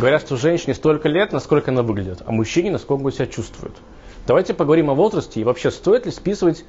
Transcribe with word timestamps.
Говорят, 0.00 0.22
что 0.22 0.38
женщине 0.38 0.72
столько 0.72 1.10
лет, 1.10 1.30
насколько 1.30 1.70
она 1.70 1.82
выглядит, 1.82 2.22
а 2.24 2.32
мужчине, 2.32 2.70
насколько 2.70 3.02
он 3.02 3.12
себя 3.12 3.26
чувствует. 3.26 3.74
Давайте 4.26 4.54
поговорим 4.54 4.88
о 4.88 4.94
возрасте 4.94 5.42
и 5.42 5.44
вообще 5.44 5.70
стоит 5.70 6.06
ли 6.06 6.10
списывать 6.10 6.64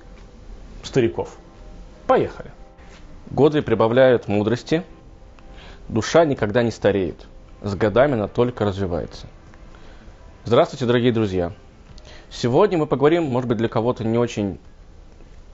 стариков. 0.84 1.38
Поехали. 2.08 2.52
Годы 3.30 3.62
прибавляют 3.62 4.28
мудрости, 4.28 4.84
душа 5.88 6.26
никогда 6.26 6.62
не 6.62 6.72
стареет, 6.72 7.26
с 7.62 7.73
годами 7.73 8.16
она 8.16 8.28
только 8.28 8.66
развивается. 8.66 9.28
Здравствуйте, 10.44 10.86
дорогие 10.86 11.13
друзья. 11.13 11.54
Сегодня 12.30 12.80
мы 12.80 12.86
поговорим, 12.86 13.23
может 13.23 13.48
быть, 13.48 13.59
для 13.59 13.70
кого-то 13.70 14.04
не 14.04 14.18
очень, 14.18 14.59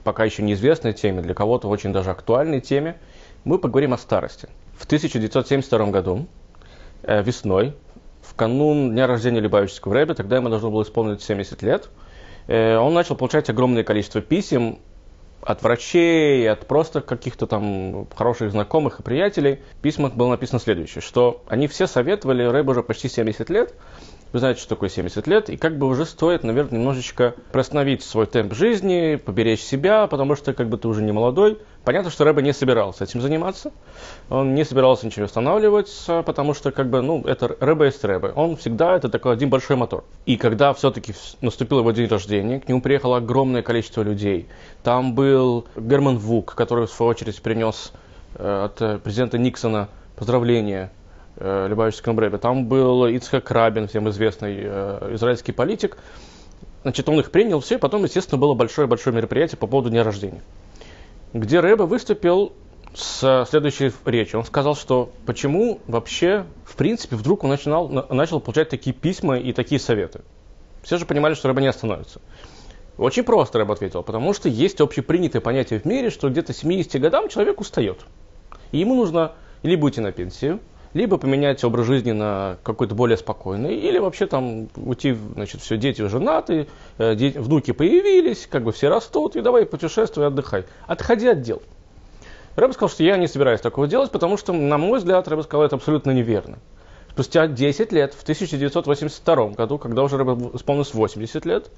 пока 0.02 0.24
еще 0.24 0.42
неизвестной 0.42 0.94
теме, 0.94 1.22
для 1.22 1.34
кого-то 1.34 1.68
очень 1.68 1.92
даже 1.92 2.10
актуальной 2.10 2.60
теме. 2.60 2.96
Мы 3.44 3.60
поговорим 3.60 3.94
о 3.94 3.98
старости. 3.98 4.48
В 4.76 4.84
1972 4.84 5.86
году, 5.92 6.26
весной, 7.08 7.74
в 8.22 8.34
канун 8.34 8.92
дня 8.92 9.06
рождения 9.06 9.40
Любавического 9.40 9.94
Рэба, 9.94 10.14
тогда 10.14 10.36
ему 10.36 10.48
должно 10.48 10.70
было 10.70 10.82
исполнить 10.82 11.22
70 11.22 11.62
лет, 11.62 11.88
э, 12.46 12.76
он 12.76 12.94
начал 12.94 13.16
получать 13.16 13.48
огромное 13.50 13.84
количество 13.84 14.20
писем 14.20 14.78
от 15.42 15.62
врачей, 15.62 16.48
от 16.50 16.66
просто 16.66 17.00
каких-то 17.00 17.46
там 17.46 18.06
хороших 18.14 18.50
знакомых 18.50 19.00
и 19.00 19.02
приятелей. 19.02 19.60
В 19.78 19.80
письмах 19.80 20.14
было 20.14 20.30
написано 20.30 20.58
следующее, 20.58 21.00
что 21.00 21.42
они 21.48 21.68
все 21.68 21.86
советовали, 21.86 22.42
Рэб 22.42 22.68
уже 22.68 22.82
почти 22.82 23.08
70 23.08 23.48
лет, 23.50 23.74
вы 24.32 24.40
знаете, 24.40 24.60
что 24.60 24.70
такое 24.70 24.88
70 24.90 25.26
лет, 25.26 25.48
и 25.48 25.56
как 25.56 25.78
бы 25.78 25.86
уже 25.86 26.04
стоит, 26.04 26.44
наверное, 26.44 26.78
немножечко 26.78 27.34
приостановить 27.52 28.02
свой 28.02 28.26
темп 28.26 28.54
жизни, 28.54 29.16
поберечь 29.16 29.60
себя, 29.60 30.06
потому 30.06 30.36
что 30.36 30.52
как 30.52 30.68
бы 30.68 30.76
ты 30.76 30.88
уже 30.88 31.02
не 31.02 31.12
молодой. 31.12 31.58
Понятно, 31.84 32.10
что 32.10 32.24
Рэба 32.24 32.42
не 32.42 32.52
собирался 32.52 33.04
этим 33.04 33.22
заниматься, 33.22 33.72
он 34.28 34.54
не 34.54 34.64
собирался 34.64 35.06
ничего 35.06 35.24
останавливать, 35.24 35.90
потому 36.06 36.52
что 36.52 36.70
как 36.70 36.90
бы, 36.90 37.00
ну, 37.00 37.22
это 37.24 37.56
Рэба 37.58 37.86
есть 37.86 38.04
Рэба. 38.04 38.32
Он 38.36 38.56
всегда, 38.56 38.96
это 38.96 39.08
такой 39.08 39.32
один 39.32 39.48
большой 39.48 39.76
мотор. 39.76 40.04
И 40.26 40.36
когда 40.36 40.74
все-таки 40.74 41.14
наступил 41.40 41.78
его 41.78 41.90
день 41.92 42.08
рождения, 42.08 42.60
к 42.60 42.68
нему 42.68 42.82
приехало 42.82 43.16
огромное 43.16 43.62
количество 43.62 44.02
людей. 44.02 44.48
Там 44.82 45.14
был 45.14 45.66
Герман 45.76 46.18
Вук, 46.18 46.54
который 46.54 46.86
в 46.86 46.90
свою 46.90 47.10
очередь 47.10 47.40
принес 47.40 47.92
э, 48.34 48.64
от 48.66 49.02
президента 49.02 49.38
Никсона 49.38 49.88
поздравления 50.16 50.90
э, 51.38 51.66
Любавическом 51.68 52.18
Рэбе. 52.18 52.38
Там 52.38 52.66
был 52.66 53.06
Ицхак 53.06 53.50
Рабин, 53.50 53.88
всем 53.88 54.08
известный 54.10 54.58
э, 54.60 55.10
израильский 55.14 55.52
политик. 55.52 55.98
Значит, 56.82 57.08
он 57.08 57.18
их 57.20 57.30
принял 57.30 57.60
все, 57.60 57.76
и 57.76 57.78
потом, 57.78 58.04
естественно, 58.04 58.38
было 58.38 58.54
большое-большое 58.54 59.14
мероприятие 59.14 59.58
по 59.58 59.66
поводу 59.66 59.90
дня 59.90 60.04
рождения, 60.04 60.42
где 61.32 61.60
Рэбе 61.60 61.84
выступил 61.84 62.52
с 62.94 63.46
следующей 63.50 63.92
речью. 64.04 64.40
Он 64.40 64.44
сказал, 64.44 64.74
что 64.74 65.10
почему 65.26 65.80
вообще, 65.86 66.46
в 66.64 66.76
принципе, 66.76 67.16
вдруг 67.16 67.44
он 67.44 67.50
начинал, 67.50 67.88
начал 67.88 68.40
получать 68.40 68.68
такие 68.68 68.94
письма 68.94 69.38
и 69.38 69.52
такие 69.52 69.80
советы. 69.80 70.22
Все 70.82 70.98
же 70.98 71.06
понимали, 71.06 71.34
что 71.34 71.48
Рэбе 71.48 71.62
не 71.62 71.68
остановится. 71.68 72.20
Очень 72.96 73.22
просто 73.22 73.58
Рэб 73.58 73.70
ответил, 73.70 74.02
потому 74.02 74.32
что 74.32 74.48
есть 74.48 74.80
общепринятое 74.80 75.40
понятие 75.40 75.78
в 75.80 75.84
мире, 75.84 76.10
что 76.10 76.28
где-то 76.28 76.52
70 76.52 77.00
годам 77.00 77.28
человек 77.28 77.60
устает. 77.60 77.98
И 78.72 78.78
ему 78.78 78.96
нужно 78.96 79.32
либо 79.62 79.84
уйти 79.84 80.00
на 80.00 80.10
пенсию, 80.10 80.60
либо 80.94 81.18
поменять 81.18 81.62
образ 81.64 81.86
жизни 81.86 82.12
на 82.12 82.58
какой-то 82.62 82.94
более 82.94 83.16
спокойный, 83.16 83.74
или 83.74 83.98
вообще 83.98 84.26
там 84.26 84.68
уйти, 84.76 85.16
значит, 85.34 85.60
все, 85.60 85.76
дети 85.76 86.06
женаты, 86.06 86.66
э, 86.98 87.14
дети, 87.14 87.38
внуки 87.38 87.72
появились, 87.72 88.46
как 88.50 88.64
бы 88.64 88.72
все 88.72 88.88
растут, 88.88 89.36
и 89.36 89.40
давай 89.40 89.66
путешествуй, 89.66 90.26
отдыхай. 90.26 90.64
Отходи 90.86 91.28
от 91.28 91.42
дел. 91.42 91.62
Рэб 92.56 92.72
сказал, 92.72 92.88
что 92.88 93.04
я 93.04 93.16
не 93.16 93.28
собираюсь 93.28 93.60
такого 93.60 93.86
делать, 93.86 94.10
потому 94.10 94.36
что, 94.36 94.52
на 94.52 94.78
мой 94.78 94.98
взгляд, 94.98 95.28
Рэб 95.28 95.42
сказал, 95.42 95.64
это 95.64 95.76
абсолютно 95.76 96.10
неверно. 96.10 96.58
Спустя 97.10 97.46
10 97.46 97.92
лет, 97.92 98.14
в 98.14 98.22
1982 98.22 99.48
году, 99.48 99.78
когда 99.78 100.02
уже 100.02 100.16
Рэбе 100.16 100.50
исполнилось 100.54 100.94
80 100.94 101.44
лет, 101.46 101.70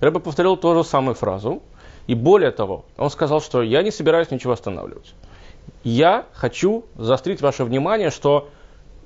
Рэбе 0.00 0.20
повторил 0.20 0.56
ту 0.56 0.74
же 0.74 0.84
самую 0.84 1.14
фразу. 1.14 1.62
И 2.06 2.14
более 2.14 2.50
того, 2.50 2.84
он 2.96 3.10
сказал, 3.10 3.40
что 3.40 3.62
я 3.62 3.82
не 3.82 3.90
собираюсь 3.90 4.30
ничего 4.30 4.52
останавливать 4.52 5.14
я 5.82 6.26
хочу 6.32 6.84
заострить 6.96 7.40
ваше 7.40 7.64
внимание, 7.64 8.10
что 8.10 8.48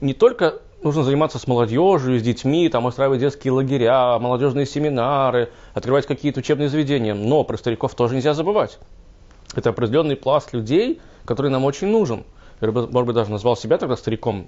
не 0.00 0.14
только 0.14 0.60
нужно 0.82 1.02
заниматься 1.02 1.38
с 1.38 1.46
молодежью, 1.46 2.19
с 2.19 2.22
детьми, 2.22 2.69
там, 2.69 2.86
устраивать 2.86 3.20
детские 3.20 3.52
лагеря, 3.52 4.19
молодежные 4.19 4.66
семинары, 4.66 5.50
открывать 5.74 6.06
какие-то 6.06 6.41
учебные 6.41 6.69
заведения, 6.69 7.14
но 7.14 7.44
про 7.44 7.56
стариков 7.56 7.94
тоже 7.94 8.14
нельзя 8.14 8.34
забывать. 8.34 8.78
Это 9.54 9.70
определенный 9.70 10.16
пласт 10.16 10.52
людей, 10.52 11.00
который 11.24 11.50
нам 11.50 11.64
очень 11.64 11.88
нужен. 11.88 12.24
Рэбе, 12.60 12.82
может 12.82 13.06
быть, 13.06 13.14
даже 13.14 13.30
назвал 13.30 13.56
себя 13.56 13.78
тогда 13.78 13.96
стариком, 13.96 14.46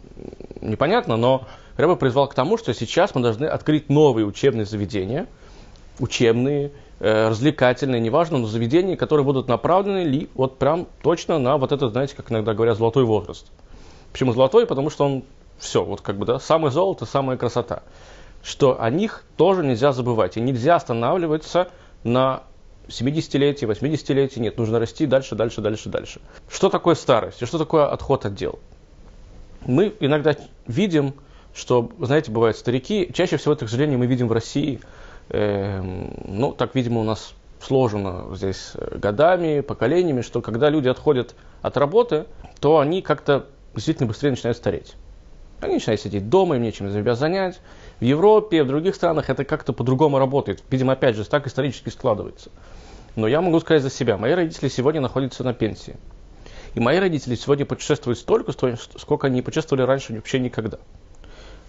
непонятно, 0.60 1.16
но 1.16 1.46
Рэбе 1.76 1.96
призвал 1.96 2.28
к 2.28 2.34
тому, 2.34 2.58
что 2.58 2.74
сейчас 2.74 3.14
мы 3.14 3.22
должны 3.22 3.46
открыть 3.46 3.88
новые 3.88 4.26
учебные 4.26 4.66
заведения, 4.66 5.26
учебные, 5.98 6.72
развлекательные, 7.00 8.00
неважно, 8.00 8.38
но 8.38 8.46
заведения, 8.46 8.94
которые 8.94 9.24
будут 9.24 9.48
направлены 9.48 10.04
ли 10.04 10.28
вот 10.34 10.58
прям 10.58 10.86
точно 11.02 11.38
на 11.38 11.56
вот 11.56 11.72
этот, 11.72 11.92
знаете, 11.92 12.14
как 12.14 12.30
иногда 12.30 12.52
говорят, 12.52 12.76
золотой 12.76 13.04
возраст. 13.04 13.46
Почему 14.12 14.32
золотой? 14.32 14.66
Потому 14.66 14.90
что 14.90 15.06
он 15.06 15.24
все, 15.58 15.82
вот 15.82 16.02
как 16.02 16.18
бы, 16.18 16.26
да, 16.26 16.38
самое 16.38 16.70
золото, 16.70 17.06
самая 17.06 17.38
красота. 17.38 17.82
Что 18.42 18.80
о 18.80 18.90
них 18.90 19.24
тоже 19.36 19.64
нельзя 19.64 19.92
забывать. 19.92 20.36
И 20.36 20.40
нельзя 20.40 20.76
останавливаться 20.76 21.68
на 22.04 22.42
70-летии, 22.88 23.66
80-летии. 23.66 24.40
Нет, 24.40 24.58
нужно 24.58 24.78
расти 24.78 25.06
дальше, 25.06 25.34
дальше, 25.34 25.62
дальше, 25.62 25.88
дальше. 25.88 26.20
Что 26.50 26.68
такое 26.68 26.96
старость 26.96 27.40
и 27.40 27.46
что 27.46 27.58
такое 27.58 27.86
отход 27.86 28.26
от 28.26 28.34
дел? 28.34 28.58
Мы 29.64 29.94
иногда 30.00 30.36
видим, 30.66 31.14
что, 31.54 31.90
знаете, 31.98 32.30
бывают 32.30 32.56
старики, 32.56 33.10
чаще 33.14 33.36
всего 33.36 33.54
это, 33.54 33.66
к 33.66 33.68
сожалению, 33.68 33.98
мы 33.98 34.06
видим 34.06 34.28
в 34.28 34.32
России– 34.32 34.80
ну, 35.32 36.52
так, 36.52 36.74
видимо, 36.74 37.00
у 37.00 37.04
нас 37.04 37.34
сложено 37.60 38.34
здесь 38.34 38.72
э, 38.74 38.98
годами, 38.98 39.60
поколениями, 39.60 40.22
что 40.22 40.40
когда 40.40 40.70
люди 40.70 40.88
отходят 40.88 41.34
от 41.62 41.76
работы, 41.76 42.26
то 42.60 42.78
они 42.78 43.02
как-то 43.02 43.46
действительно 43.74 44.08
быстрее 44.08 44.30
начинают 44.30 44.56
стареть. 44.56 44.94
Они 45.60 45.74
начинают 45.74 46.00
сидеть 46.00 46.28
дома, 46.28 46.56
им 46.56 46.62
нечем 46.62 46.90
себя 46.90 47.14
занять. 47.14 47.60
В 48.00 48.04
Европе, 48.04 48.62
в 48.62 48.66
других 48.66 48.94
странах 48.94 49.28
это 49.28 49.44
как-то 49.44 49.72
по-другому 49.72 50.18
работает. 50.18 50.62
Видимо, 50.70 50.94
опять 50.94 51.16
же, 51.16 51.24
так 51.24 51.46
исторически 51.46 51.90
складывается. 51.90 52.50
Но 53.14 53.28
я 53.28 53.42
могу 53.42 53.60
сказать 53.60 53.82
за 53.82 53.90
себя. 53.90 54.16
Мои 54.16 54.32
родители 54.32 54.68
сегодня 54.68 55.02
находятся 55.02 55.44
на 55.44 55.52
пенсии. 55.52 55.96
И 56.74 56.80
мои 56.80 56.98
родители 56.98 57.34
сегодня 57.34 57.66
путешествуют 57.66 58.18
столько, 58.18 58.52
сколько 58.96 59.26
они 59.26 59.42
путешествовали 59.42 59.82
раньше 59.82 60.14
вообще 60.14 60.38
никогда. 60.38 60.78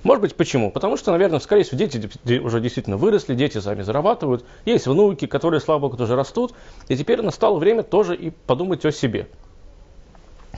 Может 0.03 0.21
быть, 0.21 0.35
почему? 0.35 0.71
Потому 0.71 0.97
что, 0.97 1.11
наверное, 1.11 1.39
скорее 1.39 1.63
всего, 1.63 1.77
дети 1.77 2.09
уже 2.39 2.59
действительно 2.59 2.97
выросли, 2.97 3.35
дети 3.35 3.59
сами 3.59 3.83
зарабатывают, 3.83 4.43
есть 4.65 4.87
внуки, 4.87 5.27
которые, 5.27 5.59
слава 5.59 5.79
богу, 5.79 5.97
тоже 5.97 6.15
растут, 6.15 6.53
и 6.87 6.97
теперь 6.97 7.21
настало 7.21 7.59
время 7.59 7.83
тоже 7.83 8.15
и 8.15 8.31
подумать 8.31 8.83
о 8.85 8.91
себе. 8.91 9.27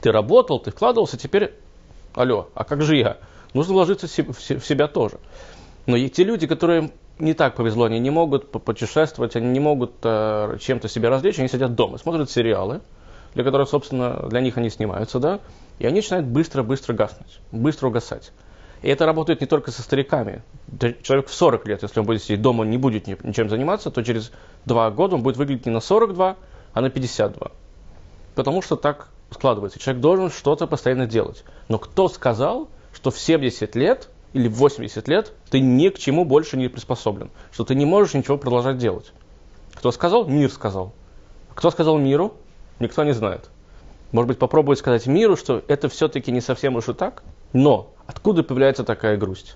Ты 0.02 0.12
работал, 0.12 0.60
ты 0.60 0.72
вкладывался, 0.72 1.18
теперь, 1.18 1.54
алло, 2.16 2.50
а 2.56 2.64
как 2.64 2.82
же 2.82 2.96
я? 2.96 3.18
Нужно 3.54 3.74
вложиться 3.74 4.08
в 4.08 4.42
себя 4.66 4.88
тоже. 4.88 5.20
Но 5.86 5.98
и 5.98 6.10
те 6.10 6.24
люди, 6.24 6.48
которые 6.48 6.92
не 7.20 7.34
так 7.34 7.56
повезло, 7.56 7.86
они 7.86 8.00
не 8.00 8.10
могут 8.10 8.50
путешествовать, 8.50 9.36
они 9.36 9.48
не 9.48 9.60
могут 9.60 9.94
э, 10.04 10.58
чем-то 10.60 10.88
себя 10.88 11.10
развлечь, 11.10 11.38
они 11.40 11.50
сидят 11.50 11.76
дома, 11.76 11.98
смотрят 11.98 12.32
сериалы, 12.32 12.82
для 13.36 13.44
которых, 13.44 13.70
собственно, 13.70 14.28
для 14.30 14.40
них 14.40 14.58
они 14.58 14.70
снимаются, 14.70 15.20
да, 15.20 15.40
и 15.80 15.86
они 15.86 15.98
начинают 15.98 16.26
быстро-быстро 16.26 16.94
гаснуть, 16.94 17.40
быстро 17.52 17.88
угасать. 17.88 18.32
И 18.84 18.90
это 18.90 19.06
работает 19.06 19.40
не 19.40 19.48
только 19.48 19.72
со 19.72 19.82
стариками. 19.82 20.44
Человек 21.04 21.28
в 21.28 21.34
40 21.34 21.68
лет, 21.68 21.84
если 21.84 22.02
он 22.02 22.06
будет 22.06 22.22
сидеть 22.22 22.42
дома, 22.42 22.66
не 22.66 22.78
будет 22.78 23.08
ничем 23.08 23.50
заниматься, 23.50 23.90
то 23.92 24.04
через 24.04 24.32
два 24.66 24.92
года 24.92 25.16
он 25.16 25.24
будет 25.24 25.38
выглядеть 25.38 25.66
не 25.66 25.72
на 25.72 25.80
42, 25.80 26.36
а 26.74 26.82
на 26.82 26.90
52. 26.90 27.52
Потому 28.36 28.62
что 28.62 28.76
так 28.76 29.08
складывается. 29.32 29.80
Человек 29.80 30.02
должен 30.02 30.30
что-то 30.30 30.68
постоянно 30.68 31.08
делать. 31.08 31.46
Но 31.70 31.80
кто 31.80 32.10
сказал, 32.10 32.68
что 32.94 33.10
в 33.10 33.18
70 33.18 33.74
лет 33.76 34.10
или 34.34 34.50
в 34.50 34.56
80 34.56 35.08
лет 35.08 35.32
ты 35.50 35.62
ни 35.62 35.88
к 35.88 35.98
чему 35.98 36.26
больше 36.26 36.58
не 36.58 36.68
приспособлен? 36.68 37.30
Что 37.54 37.64
ты 37.64 37.76
не 37.76 37.86
можешь 37.86 38.14
ничего 38.14 38.38
продолжать 38.38 38.80
делать? 38.80 39.14
Кто 39.76 39.94
сказал? 39.94 40.26
Мир 40.26 40.52
сказал. 40.52 40.92
Кто 41.56 41.72
сказал 41.72 41.98
миру? 42.00 42.34
Никто 42.80 43.06
не 43.06 43.14
знает. 43.14 43.50
Может 44.12 44.28
быть, 44.28 44.40
попробовать 44.40 44.80
сказать 44.80 45.08
миру, 45.08 45.38
что 45.38 45.64
это 45.70 45.88
все-таки 45.88 46.34
не 46.34 46.42
совсем 46.42 46.76
уж 46.76 46.90
и 46.90 46.94
так? 46.94 47.24
Но 47.54 47.94
Откуда 48.06 48.44
появляется 48.44 48.84
такая 48.84 49.18
грусть? 49.18 49.56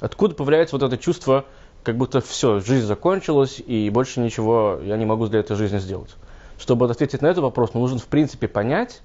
Откуда 0.00 0.34
появляется 0.34 0.76
вот 0.76 0.82
это 0.82 0.96
чувство, 0.96 1.44
как 1.82 1.96
будто 1.96 2.20
все, 2.20 2.60
жизнь 2.60 2.86
закончилась, 2.86 3.60
и 3.64 3.90
больше 3.90 4.20
ничего 4.20 4.78
я 4.82 4.96
не 4.96 5.04
могу 5.04 5.26
для 5.26 5.40
этой 5.40 5.56
жизни 5.56 5.78
сделать? 5.78 6.14
Чтобы 6.58 6.88
ответить 6.88 7.22
на 7.22 7.26
этот 7.26 7.42
вопрос, 7.42 7.74
нужно 7.74 7.98
в 7.98 8.06
принципе 8.06 8.46
понять, 8.48 9.02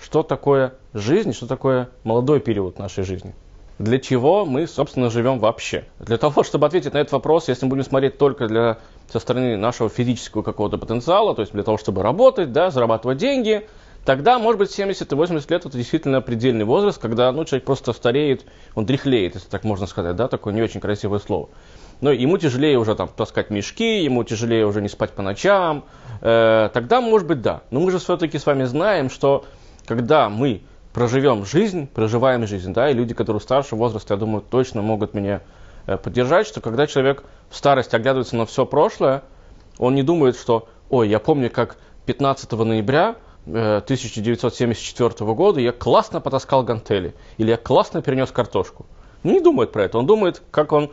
что 0.00 0.22
такое 0.22 0.74
жизнь, 0.92 1.32
что 1.32 1.46
такое 1.46 1.88
молодой 2.04 2.40
период 2.40 2.78
нашей 2.78 3.04
жизни. 3.04 3.34
Для 3.78 3.98
чего 3.98 4.44
мы, 4.44 4.66
собственно, 4.66 5.10
живем 5.10 5.38
вообще? 5.38 5.84
Для 5.98 6.16
того, 6.16 6.42
чтобы 6.42 6.66
ответить 6.66 6.94
на 6.94 6.98
этот 6.98 7.12
вопрос, 7.12 7.48
если 7.48 7.66
мы 7.66 7.70
будем 7.70 7.84
смотреть 7.84 8.18
только 8.18 8.48
для, 8.48 8.78
со 9.10 9.18
стороны 9.18 9.56
нашего 9.56 9.88
физического 9.88 10.42
какого-то 10.42 10.78
потенциала, 10.78 11.34
то 11.34 11.42
есть 11.42 11.52
для 11.52 11.62
того, 11.62 11.76
чтобы 11.76 12.02
работать, 12.02 12.52
да, 12.52 12.70
зарабатывать 12.70 13.18
деньги, 13.18 13.68
тогда, 14.06 14.38
может 14.38 14.58
быть, 14.58 14.70
70 14.70 15.12
и 15.12 15.14
80 15.14 15.50
лет 15.50 15.66
это 15.66 15.76
действительно 15.76 16.22
предельный 16.22 16.64
возраст, 16.64 16.98
когда 16.98 17.30
ну, 17.32 17.44
человек 17.44 17.66
просто 17.66 17.92
стареет, 17.92 18.46
он 18.74 18.86
дряхлеет, 18.86 19.34
если 19.34 19.48
так 19.48 19.64
можно 19.64 19.86
сказать, 19.86 20.16
да, 20.16 20.28
такое 20.28 20.54
не 20.54 20.62
очень 20.62 20.80
красивое 20.80 21.18
слово. 21.18 21.50
Но 22.00 22.12
ему 22.12 22.38
тяжелее 22.38 22.78
уже 22.78 22.94
там 22.94 23.08
таскать 23.08 23.50
мешки, 23.50 24.04
ему 24.04 24.22
тяжелее 24.22 24.66
уже 24.66 24.80
не 24.80 24.88
спать 24.88 25.10
по 25.10 25.22
ночам, 25.22 25.84
э, 26.20 26.70
тогда, 26.72 27.00
может 27.00 27.26
быть, 27.26 27.42
да. 27.42 27.62
Но 27.70 27.80
мы 27.80 27.90
же 27.90 27.98
все-таки 27.98 28.38
с 28.38 28.46
вами 28.46 28.64
знаем, 28.64 29.10
что 29.10 29.44
когда 29.86 30.28
мы 30.28 30.62
проживем 30.92 31.44
жизнь, 31.44 31.88
проживаем 31.88 32.46
жизнь, 32.46 32.72
да, 32.72 32.88
и 32.90 32.94
люди, 32.94 33.12
которые 33.12 33.40
старше 33.40 33.74
возраста, 33.74 34.14
я 34.14 34.20
думаю, 34.20 34.42
точно 34.48 34.82
могут 34.82 35.14
меня 35.14 35.42
э, 35.86 35.96
поддержать, 35.96 36.46
что 36.46 36.60
когда 36.60 36.86
человек 36.86 37.24
в 37.50 37.56
старости 37.56 37.96
оглядывается 37.96 38.36
на 38.36 38.46
все 38.46 38.66
прошлое, 38.66 39.24
он 39.78 39.96
не 39.96 40.04
думает, 40.04 40.36
что, 40.36 40.68
ой, 40.90 41.08
я 41.08 41.18
помню, 41.18 41.50
как 41.50 41.76
15 42.06 42.52
ноября 42.52 43.16
1974 43.46 45.10
э, 45.18 45.34
года 45.34 45.60
я 45.60 45.72
классно 45.72 46.20
потаскал 46.20 46.62
гантели, 46.62 47.14
или 47.38 47.50
я 47.50 47.56
классно 47.56 48.02
перенес 48.02 48.30
картошку. 48.30 48.86
Не 49.22 49.40
думает 49.40 49.72
про 49.72 49.84
это, 49.84 49.98
он 49.98 50.06
думает, 50.06 50.42
как 50.50 50.72
он 50.72 50.90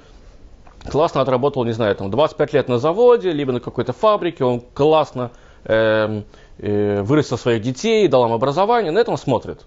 классно 0.89 1.21
отработал, 1.21 1.63
не 1.63 1.71
знаю, 1.71 1.95
там 1.95 2.11
25 2.11 2.53
лет 2.53 2.67
на 2.67 2.77
заводе, 2.77 3.31
либо 3.31 3.51
на 3.51 3.59
какой-то 3.59 3.93
фабрике, 3.93 4.43
он 4.43 4.61
классно 4.61 5.31
э, 5.65 6.23
э, 6.59 7.01
вырастил 7.01 7.37
своих 7.37 7.61
детей, 7.61 8.07
дал 8.07 8.25
им 8.25 8.33
образование, 8.33 8.91
на 8.91 8.99
это 8.99 9.11
он 9.11 9.17
смотрит. 9.17 9.65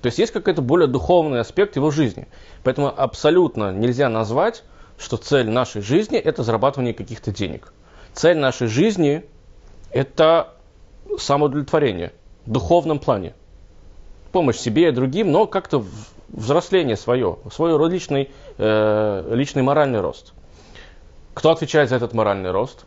То 0.00 0.06
есть 0.06 0.18
есть 0.18 0.32
какой-то 0.32 0.60
более 0.60 0.86
духовный 0.86 1.40
аспект 1.40 1.76
его 1.76 1.90
жизни. 1.90 2.28
Поэтому 2.62 2.92
абсолютно 2.94 3.72
нельзя 3.72 4.08
назвать, 4.10 4.62
что 4.98 5.16
цель 5.16 5.48
нашей 5.48 5.82
жизни– 5.82 6.18
это 6.18 6.42
зарабатывание 6.42 6.94
каких-то 6.94 7.32
денег. 7.32 7.72
Цель 8.12 8.36
нашей 8.36 8.66
жизни– 8.66 9.24
это 9.90 10.53
самоудовлетворение 11.18 12.12
в 12.46 12.50
духовном 12.50 12.98
плане. 12.98 13.34
Помощь 14.32 14.56
себе 14.56 14.88
и 14.88 14.90
другим, 14.90 15.30
но 15.30 15.46
как-то 15.46 15.84
взросление 16.28 16.96
свое, 16.96 17.38
свой 17.52 17.90
личный, 17.90 18.30
э, 18.58 19.34
личный 19.34 19.62
моральный 19.62 20.00
рост. 20.00 20.32
Кто 21.34 21.50
отвечает 21.50 21.90
за 21.90 21.96
этот 21.96 22.12
моральный 22.14 22.50
рост? 22.50 22.86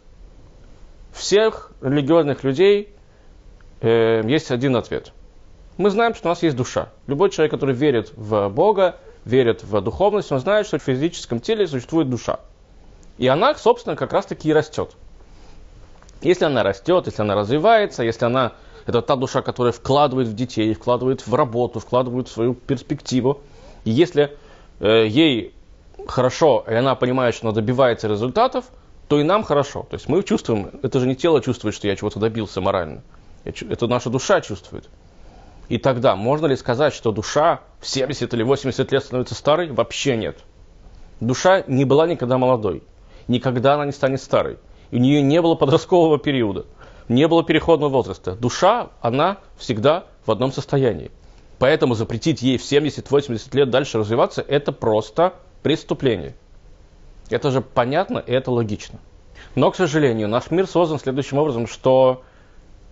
Всех 1.14 1.72
религиозных 1.82 2.44
людей 2.44 2.90
э, 3.82 4.22
есть 4.26 4.52
один 4.52 4.76
ответ. 4.76 5.14
Мы 5.78 5.90
знаем, 5.90 6.16
что 6.16 6.28
у 6.28 6.30
нас 6.30 6.44
есть 6.44 6.56
душа. 6.56 6.90
Любой 7.08 7.30
человек, 7.30 7.52
который 7.52 7.76
верит 7.76 8.12
в 8.16 8.50
Бога, 8.50 8.98
верит 9.26 9.64
в 9.64 9.80
духовность, 9.82 10.32
он 10.32 10.40
знает, 10.40 10.66
что 10.66 10.80
в 10.80 10.84
физическом 10.84 11.40
теле 11.40 11.68
существует 11.68 12.10
душа. 12.10 12.40
И 13.18 13.28
она, 13.28 13.56
собственно, 13.56 13.96
как 13.96 14.14
раз 14.14 14.26
таки 14.26 14.50
и 14.50 14.54
растет. 14.54 14.96
Если 16.22 16.46
она 16.46 16.64
растет, 16.64 17.06
если 17.06 17.22
она 17.22 17.36
развивается, 17.36 18.04
если 18.04 18.26
она 18.26 18.54
это 18.88 19.02
та 19.02 19.16
душа, 19.18 19.42
которая 19.42 19.74
вкладывает 19.74 20.30
в 20.30 20.34
детей, 20.34 20.74
вкладывает 20.74 21.28
в 21.28 21.34
работу, 21.34 21.80
вкладывает 21.80 22.30
в 22.30 22.32
свою 22.32 22.54
перспективу. 22.54 23.42
И 23.84 23.92
если 23.92 24.38
э, 24.80 25.08
ей 25.08 25.54
хорошо, 26.08 26.64
и 26.68 26.74
она 26.74 26.96
понимает, 26.96 27.36
что 27.36 27.48
она 27.48 27.56
добивается 27.56 28.08
результатов, 28.08 28.66
то 29.10 29.20
и 29.20 29.24
нам 29.24 29.44
хорошо. 29.44 29.86
То 29.90 29.96
есть 29.96 30.08
мы 30.08 30.24
чувствуем, 30.24 30.72
это 30.84 31.00
же 31.00 31.08
не 31.08 31.16
тело 31.16 31.42
чувствует, 31.42 31.76
что 31.76 31.88
я 31.88 31.96
чего-то 31.98 32.20
добился 32.20 32.62
морально. 32.62 33.04
Это 33.44 33.88
наша 33.88 34.10
душа 34.10 34.42
чувствует. 34.42 34.90
И 35.68 35.78
тогда 35.78 36.16
можно 36.16 36.46
ли 36.46 36.56
сказать, 36.56 36.94
что 36.94 37.12
душа 37.12 37.62
в 37.82 37.88
70 37.88 38.34
или 38.34 38.44
80 38.44 38.92
лет 38.92 39.04
становится 39.04 39.36
старой? 39.36 39.70
Вообще 39.70 40.16
нет. 40.16 40.38
Душа 41.20 41.64
не 41.68 41.84
была 41.84 42.08
никогда 42.08 42.38
молодой. 42.38 42.84
Никогда 43.28 43.74
она 43.74 43.86
не 43.86 43.92
станет 43.92 44.22
старой. 44.22 44.58
У 44.92 44.98
нее 44.98 45.22
не 45.22 45.42
было 45.42 45.56
подросткового 45.56 46.18
периода. 46.18 46.66
Не 47.08 47.28
было 47.28 47.44
переходного 47.44 47.90
возраста. 47.90 48.36
Душа, 48.36 48.90
она 49.02 49.38
всегда 49.58 50.06
в 50.26 50.32
одном 50.32 50.52
состоянии. 50.52 51.12
Поэтому 51.60 51.96
запретить 51.96 52.42
ей 52.42 52.58
в 52.58 52.62
70-80 52.62 53.56
лет 53.56 53.70
дальше 53.70 53.98
развиваться, 53.98 54.42
это 54.42 54.72
просто 54.72 55.34
преступление. 55.64 56.36
Это 57.30 57.52
же 57.52 57.62
понятно 57.62 58.20
и 58.20 58.32
это 58.32 58.52
логично. 58.52 59.00
Но, 59.56 59.72
к 59.72 59.76
сожалению, 59.76 60.28
наш 60.28 60.52
мир 60.52 60.68
создан 60.68 61.00
следующим 61.00 61.38
образом, 61.40 61.68
что 61.68 62.24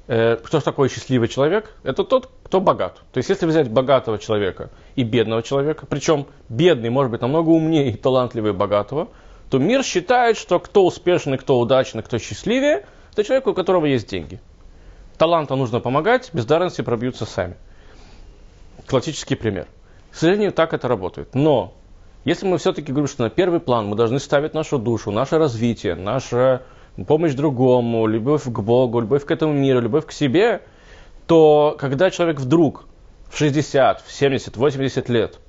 э, 0.07 0.37
кто 0.37 0.59
же 0.59 0.63
такой 0.63 0.89
счастливый 0.89 1.27
человек? 1.27 1.75
Это 1.83 2.03
тот, 2.03 2.29
кто 2.43 2.59
богат. 2.59 3.01
То 3.13 3.17
есть, 3.19 3.29
если 3.29 3.45
взять 3.45 3.69
богатого 3.69 4.17
человека 4.17 4.71
и 4.95 5.03
бедного 5.03 5.43
человека, 5.43 5.85
причем 5.87 6.25
бедный 6.49 6.89
может 6.89 7.11
быть 7.11 7.21
намного 7.21 7.49
умнее 7.49 7.91
и 7.91 7.95
талантливее 7.95 8.53
богатого, 8.53 9.09
то 9.55 9.59
мир 9.59 9.83
считает, 9.83 10.35
что 10.35 10.59
кто 10.59 10.85
успешный, 10.85 11.37
кто 11.37 11.57
удачный, 11.57 12.03
кто 12.03 12.17
счастливее, 12.17 12.85
это 13.13 13.23
человек, 13.23 13.47
у 13.47 13.53
которого 13.53 13.85
есть 13.85 14.09
деньги. 14.09 14.41
Таланту 15.17 15.55
нужно 15.55 15.79
помогать, 15.79 16.29
бездарности 16.33 16.81
пробьются 16.81 17.25
сами. 17.25 17.55
Классический 18.85 19.35
пример. 19.35 19.67
К 20.11 20.15
сожалению, 20.15 20.51
так 20.51 20.73
это 20.73 20.89
работает. 20.89 21.33
Но 21.35 21.73
если 22.25 22.45
мы 22.45 22.57
все-таки 22.57 22.91
говорим, 22.91 23.07
что 23.07 23.23
на 23.23 23.29
первый 23.29 23.61
план 23.61 23.87
мы 23.87 23.95
должны 23.95 24.19
ставить 24.19 24.53
нашу 24.53 24.77
душу, 24.77 25.11
наше 25.11 25.37
развитие, 25.37 25.95
наша 25.95 26.63
помощь 27.07 27.33
другому, 27.33 28.07
любовь 28.07 28.43
к 28.43 28.59
Богу, 28.59 28.99
любовь 28.99 29.23
к 29.23 29.31
этому 29.31 29.53
миру, 29.53 29.79
любовь 29.79 30.05
к 30.05 30.11
себе, 30.11 30.63
то 31.27 31.77
когда 31.79 32.11
человек 32.11 32.41
вдруг 32.41 32.83
в 33.29 33.37
60, 33.37 34.01
в 34.01 34.11
70, 34.11 34.57
80 34.57 35.07
лет 35.07 35.39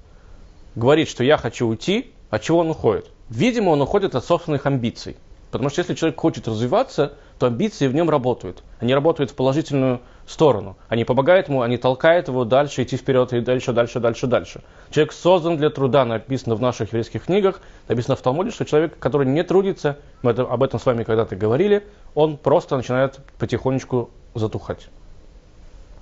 говорит, 0.77 1.09
что 1.09 1.25
я 1.25 1.37
хочу 1.39 1.67
уйти, 1.67 2.13
от 2.31 2.43
чего 2.43 2.59
он 2.59 2.71
уходит? 2.71 3.07
Видимо, 3.29 3.71
он 3.71 3.83
уходит 3.83 4.15
от 4.15 4.25
собственных 4.25 4.67
амбиций. 4.67 5.17
Потому 5.51 5.71
что 5.71 5.81
если 5.81 5.95
человек 5.95 6.21
хочет 6.21 6.49
развиваться, 6.49 7.15
то 7.39 7.47
амбиции 7.47 7.87
в 7.87 7.95
нем 7.95 8.11
работают. 8.11 8.63
Они 8.81 8.93
работают 8.95 9.31
в 9.31 9.35
положительную 9.35 10.01
сторону. 10.27 10.77
Они 10.89 11.05
помогают 11.05 11.49
ему, 11.49 11.63
они 11.63 11.77
толкают 11.77 12.29
его 12.29 12.45
дальше, 12.45 12.83
идти 12.83 12.97
вперед 12.97 13.33
и 13.33 13.41
дальше, 13.41 13.73
дальше, 13.73 14.01
дальше, 14.01 14.27
дальше. 14.27 14.63
Человек 14.91 15.13
создан 15.13 15.57
для 15.57 15.71
труда, 15.71 16.05
написано 16.05 16.57
в 16.57 16.61
наших 16.61 16.89
еврейских 16.89 17.25
книгах, 17.25 17.61
написано 17.89 18.17
в 18.17 18.23
Талмуде, 18.23 18.51
что 18.51 18.65
человек, 18.65 18.99
который 18.99 19.27
не 19.27 19.43
трудится, 19.45 19.99
мы 20.23 20.33
это, 20.33 20.43
об 20.43 20.63
этом 20.63 20.81
с 20.81 20.87
вами 20.87 21.05
когда-то 21.05 21.37
говорили, 21.37 21.87
он 22.15 22.37
просто 22.37 22.77
начинает 22.77 23.21
потихонечку 23.39 24.11
затухать. 24.35 24.89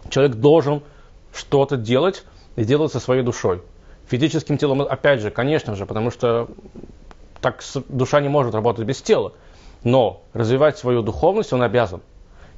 Человек 0.09 0.37
должен 0.37 0.82
что-то 1.35 1.76
делать 1.76 2.25
и 2.56 2.65
делать 2.65 2.93
со 2.93 3.00
своей 3.00 3.23
душой. 3.23 3.62
Физическим 4.08 4.58
телом, 4.58 4.82
опять 4.82 5.20
же, 5.20 5.30
конечно 5.30 5.74
же, 5.76 5.86
потому 5.86 6.10
что 6.10 6.48
так 7.40 7.62
душа 7.88 8.20
не 8.20 8.28
может 8.28 8.54
работать 8.54 8.86
без 8.86 9.00
тела. 9.02 9.32
Но 9.82 10.22
развивать 10.32 10.78
свою 10.78 11.02
духовность 11.02 11.52
он 11.52 11.62
обязан. 11.62 12.00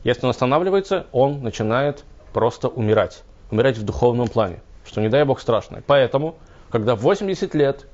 Если 0.04 0.24
он 0.24 0.30
останавливается, 0.30 1.06
он 1.12 1.42
начинает 1.42 2.04
просто 2.32 2.68
умирать. 2.68 3.22
Умирать 3.50 3.78
в 3.78 3.84
духовном 3.84 4.28
плане, 4.28 4.60
что 4.84 5.00
не 5.00 5.08
дай 5.08 5.24
бог 5.24 5.40
страшное. 5.40 5.82
Поэтому, 5.86 6.36
когда 6.70 6.94
в 6.94 7.00
80 7.00 7.54
лет 7.54 7.86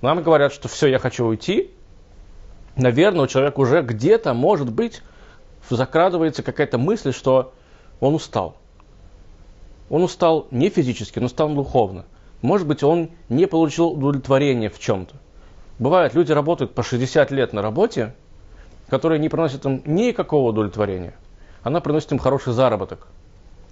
нам 0.00 0.22
говорят, 0.22 0.52
что 0.52 0.68
все, 0.68 0.86
я 0.86 0.98
хочу 0.98 1.26
уйти, 1.26 1.70
наверное, 2.76 3.24
у 3.24 3.26
человека 3.26 3.60
уже 3.60 3.82
где-то, 3.82 4.32
может 4.34 4.72
быть, 4.72 5.02
закрадывается 5.68 6.42
какая-то 6.42 6.78
мысль, 6.78 7.12
что 7.12 7.52
он 8.00 8.14
устал. 8.14 8.56
Он 9.90 10.02
устал 10.02 10.46
не 10.50 10.70
физически, 10.70 11.18
но 11.18 11.26
устал 11.26 11.50
духовно. 11.50 12.04
Может 12.42 12.66
быть, 12.66 12.82
он 12.82 13.10
не 13.28 13.46
получил 13.46 13.88
удовлетворения 13.88 14.68
в 14.68 14.78
чем-то. 14.78 15.14
Бывает, 15.78 16.14
люди 16.14 16.32
работают 16.32 16.74
по 16.74 16.82
60 16.82 17.30
лет 17.30 17.52
на 17.52 17.62
работе, 17.62 18.14
которая 18.88 19.18
не 19.18 19.28
приносит 19.28 19.64
им 19.64 19.82
никакого 19.86 20.50
удовлетворения. 20.50 21.14
Она 21.62 21.80
приносит 21.80 22.12
им 22.12 22.18
хороший 22.18 22.52
заработок. 22.52 23.06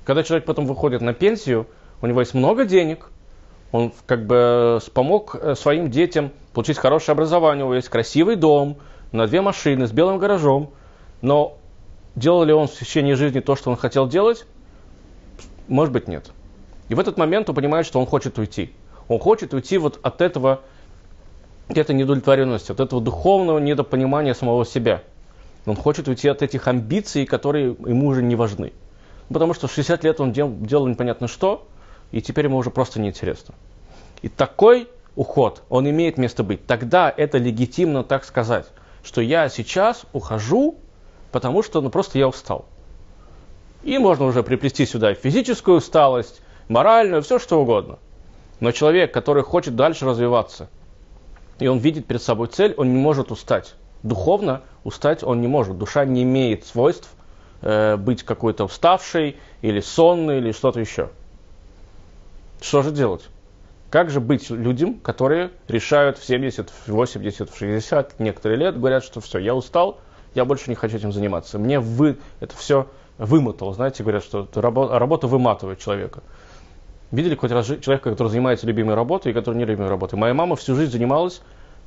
Когда 0.04 0.22
человек 0.22 0.46
потом 0.46 0.66
выходит 0.66 1.02
на 1.02 1.12
пенсию, 1.12 1.66
у 2.00 2.06
него 2.06 2.20
есть 2.20 2.32
много 2.32 2.64
денег, 2.64 3.10
он 3.72 3.92
как 4.06 4.26
бы 4.26 4.80
помог 4.94 5.34
э, 5.34 5.54
своим 5.54 5.90
детям 5.90 6.32
получить 6.54 6.78
хорошее 6.78 7.12
образование, 7.12 7.64
у 7.64 7.68
него 7.68 7.74
есть 7.74 7.88
красивый 7.88 8.36
дом, 8.36 8.78
на 9.12 9.26
две 9.26 9.40
машины 9.40 9.86
с 9.86 9.92
белым 9.92 10.18
гаражом, 10.18 10.70
но 11.20 11.58
делал 12.14 12.44
ли 12.44 12.52
он 12.52 12.68
в 12.68 12.72
течение 12.72 13.16
жизни 13.16 13.40
то, 13.40 13.56
что 13.56 13.70
он 13.70 13.76
хотел 13.76 14.08
делать? 14.08 14.46
Может 15.68 15.92
быть, 15.92 16.08
нет. 16.08 16.30
И 16.90 16.94
в 16.94 16.99
этот 16.99 17.16
момент 17.16 17.49
он 17.49 17.54
понимает, 17.54 17.87
что 17.87 18.00
он 18.00 18.06
хочет 18.06 18.37
уйти. 18.38 18.73
Он 19.09 19.20
хочет 19.20 19.54
уйти 19.54 19.78
вот 19.78 20.00
от 20.02 20.20
этого 20.20 20.61
этой 21.68 21.94
недовлетворенности, 21.94 22.73
от 22.73 22.80
этого 22.80 23.00
духовного 23.00 23.61
недопонимания 23.61 24.35
самого 24.35 24.66
себя. 24.66 25.02
Он 25.66 25.76
хочет 25.76 26.09
уйти 26.09 26.28
от 26.28 26.42
этих 26.42 26.66
амбиций, 26.66 27.26
которые 27.26 27.76
ему 27.87 28.09
уже 28.09 28.25
не 28.25 28.35
важны. 28.35 28.73
Потому 29.28 29.54
что 29.54 29.68
в 29.68 29.73
60 29.73 30.02
лет 30.02 30.20
он 30.20 30.32
дел, 30.32 30.52
делал 30.52 30.88
непонятно 30.88 31.28
что, 31.28 31.68
и 32.11 32.20
теперь 32.20 32.47
ему 32.47 32.56
уже 32.56 32.70
просто 32.70 33.00
неинтересно. 33.00 33.54
И 34.23 34.28
такой 34.28 34.88
уход, 35.14 35.62
он 35.68 35.88
имеет 35.88 36.18
место 36.18 36.42
быть. 36.42 36.66
Тогда 36.66 37.12
это 37.16 37.38
легитимно 37.38 38.02
так 38.02 38.25
сказать, 38.25 38.66
что 39.04 39.20
я 39.20 39.49
сейчас 39.49 40.02
ухожу, 40.12 40.75
потому 41.30 41.62
что 41.62 41.80
ну, 41.82 41.88
просто 41.88 42.18
я 42.18 42.26
устал. 42.26 42.64
И 43.85 43.97
можно 43.99 44.25
уже 44.25 44.42
приплести 44.42 44.87
сюда 44.87 45.14
физическую 45.14 45.76
усталость, 45.76 46.42
моральную, 46.70 47.22
все 47.22 47.38
что 47.38 47.60
угодно. 47.60 47.98
Но 48.60 48.72
человек, 48.72 49.12
который 49.12 49.42
хочет 49.42 49.76
дальше 49.76 50.06
развиваться– 50.06 50.68
и 51.60 51.66
он 51.66 51.78
видит 51.78 52.06
перед 52.06 52.22
собой 52.22 52.48
цель, 52.48 52.74
он 52.76 52.92
не 52.92 52.98
может 52.98 53.30
устать. 53.30 53.74
Духовно 54.02 54.62
устать 54.82 55.22
он 55.22 55.40
не 55.42 55.46
может. 55.46 55.78
Душа 55.78 56.04
не 56.06 56.22
имеет 56.22 56.64
свойств 56.64 57.08
э, 57.60 57.96
быть 57.96 58.22
какой-то 58.22 58.64
уставшей, 58.64 59.36
или 59.60 59.80
сонной, 59.80 60.38
или 60.38 60.52
что-то 60.52 60.80
еще. 60.80 61.10
Что 62.62 62.82
же 62.82 62.90
делать? 62.90 63.28
Как 63.90 64.08
же 64.08 64.20
быть 64.20 64.48
людям, 64.48 64.94
которые 64.94 65.50
решают 65.68 66.16
в 66.16 66.24
70, 66.24 66.70
в 66.70 66.88
80, 66.88 67.50
в 67.50 67.58
60, 67.58 68.18
некоторые 68.20 68.58
лет, 68.58 68.78
говорят, 68.78 69.04
что 69.04 69.20
все, 69.20 69.38
я 69.38 69.54
устал, 69.54 69.98
я 70.34 70.44
больше 70.46 70.70
не 70.70 70.76
хочу 70.76 70.96
этим 70.96 71.12
заниматься. 71.12 71.58
Мне 71.58 71.78
вы, 71.78 72.16
это 72.38 72.56
все 72.56 72.86
вымотало, 73.18 73.74
знаете, 73.74 74.02
говорят, 74.02 74.24
что 74.24 74.48
работа, 74.54 75.26
выматывает 75.26 75.78
человека. 75.80 76.22
Видели 77.10 77.34
хоть 77.34 77.50
раз 77.50 77.66
человека, 77.66 78.10
который 78.10 78.28
занимается 78.28 78.66
любимой 78.66 78.94
работой 78.94 79.32
и 79.32 79.34
который 79.34 79.56
не 79.56 79.64
любимой 79.64 79.88
работой? 79.88 80.14
Моя 80.14 80.32
мама 80.32 80.54
всю 80.54 80.76
жизнь 80.76 80.92
занималась 80.92 81.42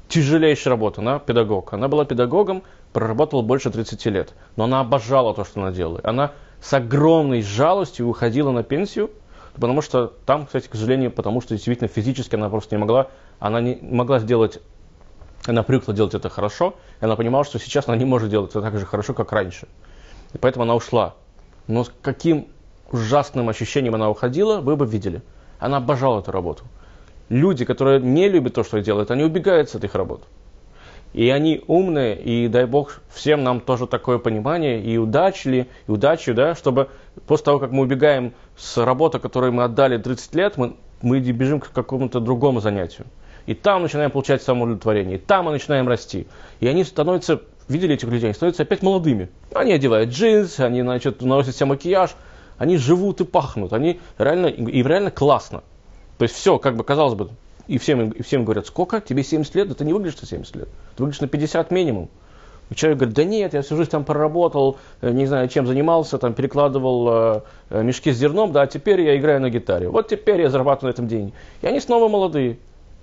тяжелейшей 0.10 0.70
работой, 0.70 1.00
она 1.00 1.20
педагог. 1.20 1.72
Она 1.72 1.88
была 1.88 2.04
педагогом, 2.04 2.64
проработала 2.92 3.42
больше 3.42 3.72
30 3.72 4.06
лет, 4.08 4.34
но 4.58 4.66
она 4.66 4.82
обожала 4.82 5.34
то, 5.34 5.46
что 5.46 5.62
она 5.62 5.72
делала. 5.72 6.02
Она 6.04 6.34
с 6.62 6.74
огромной 6.74 7.42
жалостью 7.42 8.08
уходила 8.08 8.52
на 8.52 8.64
пенсию, 8.64 9.12
потому 9.56 9.82
что 9.82 10.14
там, 10.26 10.46
кстати, 10.46 10.68
к 10.68 10.76
сожалению, 10.76 11.10
потому 11.10 11.40
что 11.40 11.56
действительно 11.56 11.88
физически 11.88 12.36
она 12.36 12.50
просто 12.50 12.76
не 12.76 12.80
могла, 12.80 13.08
она 13.40 13.62
не 13.62 13.78
могла 13.82 14.20
сделать, 14.20 14.60
она 15.46 15.64
привыкла 15.64 15.94
делать 15.94 16.14
это 16.14 16.30
хорошо, 16.30 16.76
и 17.00 17.06
она 17.06 17.16
понимала, 17.16 17.46
что 17.46 17.60
сейчас 17.60 17.88
она 17.88 17.96
не 17.96 18.06
может 18.06 18.30
делать 18.30 18.52
это 18.52 18.62
так 18.62 18.78
же 18.78 18.86
хорошо, 18.86 19.14
как 19.14 19.32
раньше. 19.32 19.68
И 20.34 20.38
поэтому 20.38 20.64
она 20.64 20.76
ушла. 20.76 21.16
Но 21.68 21.86
с 21.86 21.92
каким 22.02 22.48
ужасным 22.94 23.50
ощущением 23.50 23.96
она 23.96 24.10
уходила, 24.10 24.62
вы 24.62 24.76
бы 24.76 24.86
видели. 24.86 25.22
Она 25.60 25.78
обожала 25.78 26.20
эту 26.20 26.32
работу. 26.32 26.64
Люди, 27.30 27.66
которые 27.66 28.00
не 28.00 28.30
любят 28.30 28.54
то, 28.54 28.64
что 28.64 28.82
делают, 28.82 29.12
они 29.12 29.24
убегают 29.24 29.70
с 29.70 29.76
этих 29.76 29.96
работ. 29.96 30.24
И 31.14 31.30
они 31.30 31.64
умные, 31.68 32.20
и 32.20 32.48
дай 32.48 32.66
бог 32.66 33.02
всем 33.10 33.44
нам 33.44 33.62
тоже 33.62 33.86
такое 33.86 34.18
понимание, 34.18 34.82
и 34.82 34.98
удачи, 34.98 35.68
и 35.88 35.92
удачи, 35.92 36.34
да, 36.34 36.56
чтобы 36.56 36.90
после 37.28 37.46
того, 37.46 37.60
как 37.60 37.72
мы 37.72 37.84
убегаем 37.84 38.34
с 38.58 38.84
работы, 38.84 39.20
которую 39.20 39.54
мы 39.54 39.64
отдали 39.64 39.98
30 39.98 40.36
лет, 40.36 40.58
мы, 40.58 40.76
мы 41.02 41.20
бежим 41.20 41.60
к 41.60 41.72
какому-то 41.72 42.20
другому 42.20 42.62
занятию. 42.62 43.06
И 43.46 43.54
там 43.54 43.84
начинаем 43.84 44.10
получать 44.10 44.42
самоудовлетворение, 44.42 45.18
и 45.18 45.20
там 45.20 45.46
мы 45.46 45.52
начинаем 45.52 45.88
расти. 45.88 46.28
И 46.60 46.68
они 46.68 46.84
становятся, 46.84 47.42
видели 47.68 47.94
этих 47.94 48.08
людей, 48.08 48.28
они 48.28 48.34
становятся 48.34 48.64
опять 48.64 48.82
молодыми. 48.82 49.30
Они 49.54 49.72
одевают 49.72 50.10
джинсы, 50.10 50.62
они 50.62 50.82
значит, 50.82 51.22
наносят 51.22 51.56
себе 51.56 51.68
макияж, 51.68 52.16
они 52.58 52.78
живут 52.78 53.22
и 53.22 53.26
пахнут, 53.26 53.74
они 53.74 54.00
реально, 54.18 54.48
и 54.48 54.84
реально 54.84 55.12
классно. 55.12 55.64
То 56.18 56.24
есть 56.24 56.36
все, 56.36 56.60
как 56.60 56.76
бы 56.76 56.84
казалось 56.84 57.16
бы, 57.16 57.30
и 57.68 57.78
всем, 57.78 58.12
и 58.12 58.22
всем 58.22 58.44
говорят, 58.44 58.68
сколько? 58.68 59.02
Тебе 59.02 59.24
70 59.24 59.56
лет? 59.56 59.68
Да 59.70 59.76
ты 59.76 59.86
не 59.86 59.94
выглядишь 59.94 60.22
на 60.22 60.28
70 60.28 60.56
лет. 60.56 60.68
Ты 60.96 61.04
выглядишь 61.04 61.22
на 61.22 61.28
50 61.28 61.72
минимум. 61.72 62.10
И 62.70 62.76
человек 62.76 63.00
говорит, 63.00 63.16
да 63.16 63.24
нет, 63.24 63.54
я 63.54 63.62
всю 63.62 63.76
жизнь 63.76 63.90
там 63.90 64.04
проработал, 64.06 64.78
э, 65.02 65.12
не 65.12 65.26
знаю, 65.26 65.48
чем 65.48 65.68
занимался, 65.68 66.18
там 66.18 66.34
перекладывал 66.34 67.08
э, 67.10 67.42
э, 67.70 67.84
мешки 67.84 68.12
с 68.12 68.18
зерном, 68.18 68.52
да, 68.52 68.64
а 68.64 68.68
теперь 68.68 69.02
я 69.02 69.18
играю 69.18 69.42
на 69.42 69.50
гитаре. 69.50 69.90
Вот 69.90 70.08
теперь 70.08 70.42
я 70.42 70.50
зарабатываю 70.50 70.92
на 70.92 70.94
этом 70.94 71.08
деньги. 71.08 71.34
И 71.62 71.68
они 71.68 71.80
снова 71.80 72.08
молодые. 72.08 72.58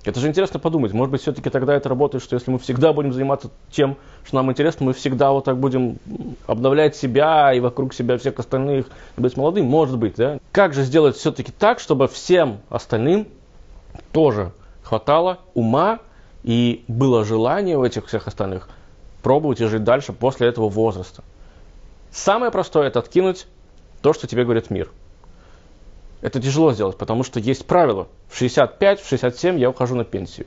Это 0.04 0.18
же 0.18 0.28
интересно 0.28 0.58
подумать. 0.58 0.92
Может 0.92 1.12
быть, 1.12 1.20
все-таки 1.20 1.50
тогда 1.50 1.74
это 1.74 1.88
работает, 1.88 2.24
что 2.24 2.34
если 2.34 2.50
мы 2.50 2.58
всегда 2.58 2.92
будем 2.94 3.12
заниматься 3.12 3.50
тем, 3.70 3.98
что 4.24 4.36
нам 4.36 4.50
интересно, 4.50 4.86
мы 4.86 4.94
всегда 4.94 5.30
вот 5.30 5.44
так 5.44 5.58
будем 5.58 5.98
обновлять 6.46 6.96
себя 6.96 7.52
и 7.52 7.60
вокруг 7.60 7.92
себя 7.92 8.16
всех 8.16 8.38
остальных, 8.38 8.86
и 9.18 9.20
быть 9.20 9.36
молодым, 9.36 9.66
может 9.66 9.98
быть, 9.98 10.16
да? 10.16 10.38
Как 10.52 10.72
же 10.72 10.84
сделать 10.84 11.16
все-таки 11.16 11.52
так, 11.52 11.80
чтобы 11.80 12.08
всем 12.08 12.60
остальным 12.70 13.28
тоже 14.12 14.52
хватало 14.82 15.40
ума 15.52 15.98
и 16.44 16.82
было 16.88 17.24
желание 17.24 17.76
у 17.76 17.84
этих 17.84 18.06
всех 18.06 18.26
остальных 18.26 18.70
пробовать 19.22 19.60
и 19.60 19.66
жить 19.66 19.84
дальше 19.84 20.14
после 20.14 20.48
этого 20.48 20.70
возраста. 20.70 21.22
Самое 22.10 22.50
простое 22.50 22.88
это 22.88 23.00
откинуть 23.00 23.46
то, 24.00 24.14
что 24.14 24.26
тебе 24.26 24.44
говорит 24.44 24.70
мир. 24.70 24.90
Это 26.20 26.40
тяжело 26.40 26.72
сделать, 26.72 26.98
потому 26.98 27.24
что 27.24 27.40
есть 27.40 27.66
правило. 27.66 28.08
В 28.28 28.36
65, 28.36 29.00
в 29.00 29.08
67 29.08 29.58
я 29.58 29.70
ухожу 29.70 29.94
на 29.94 30.04
пенсию. 30.04 30.46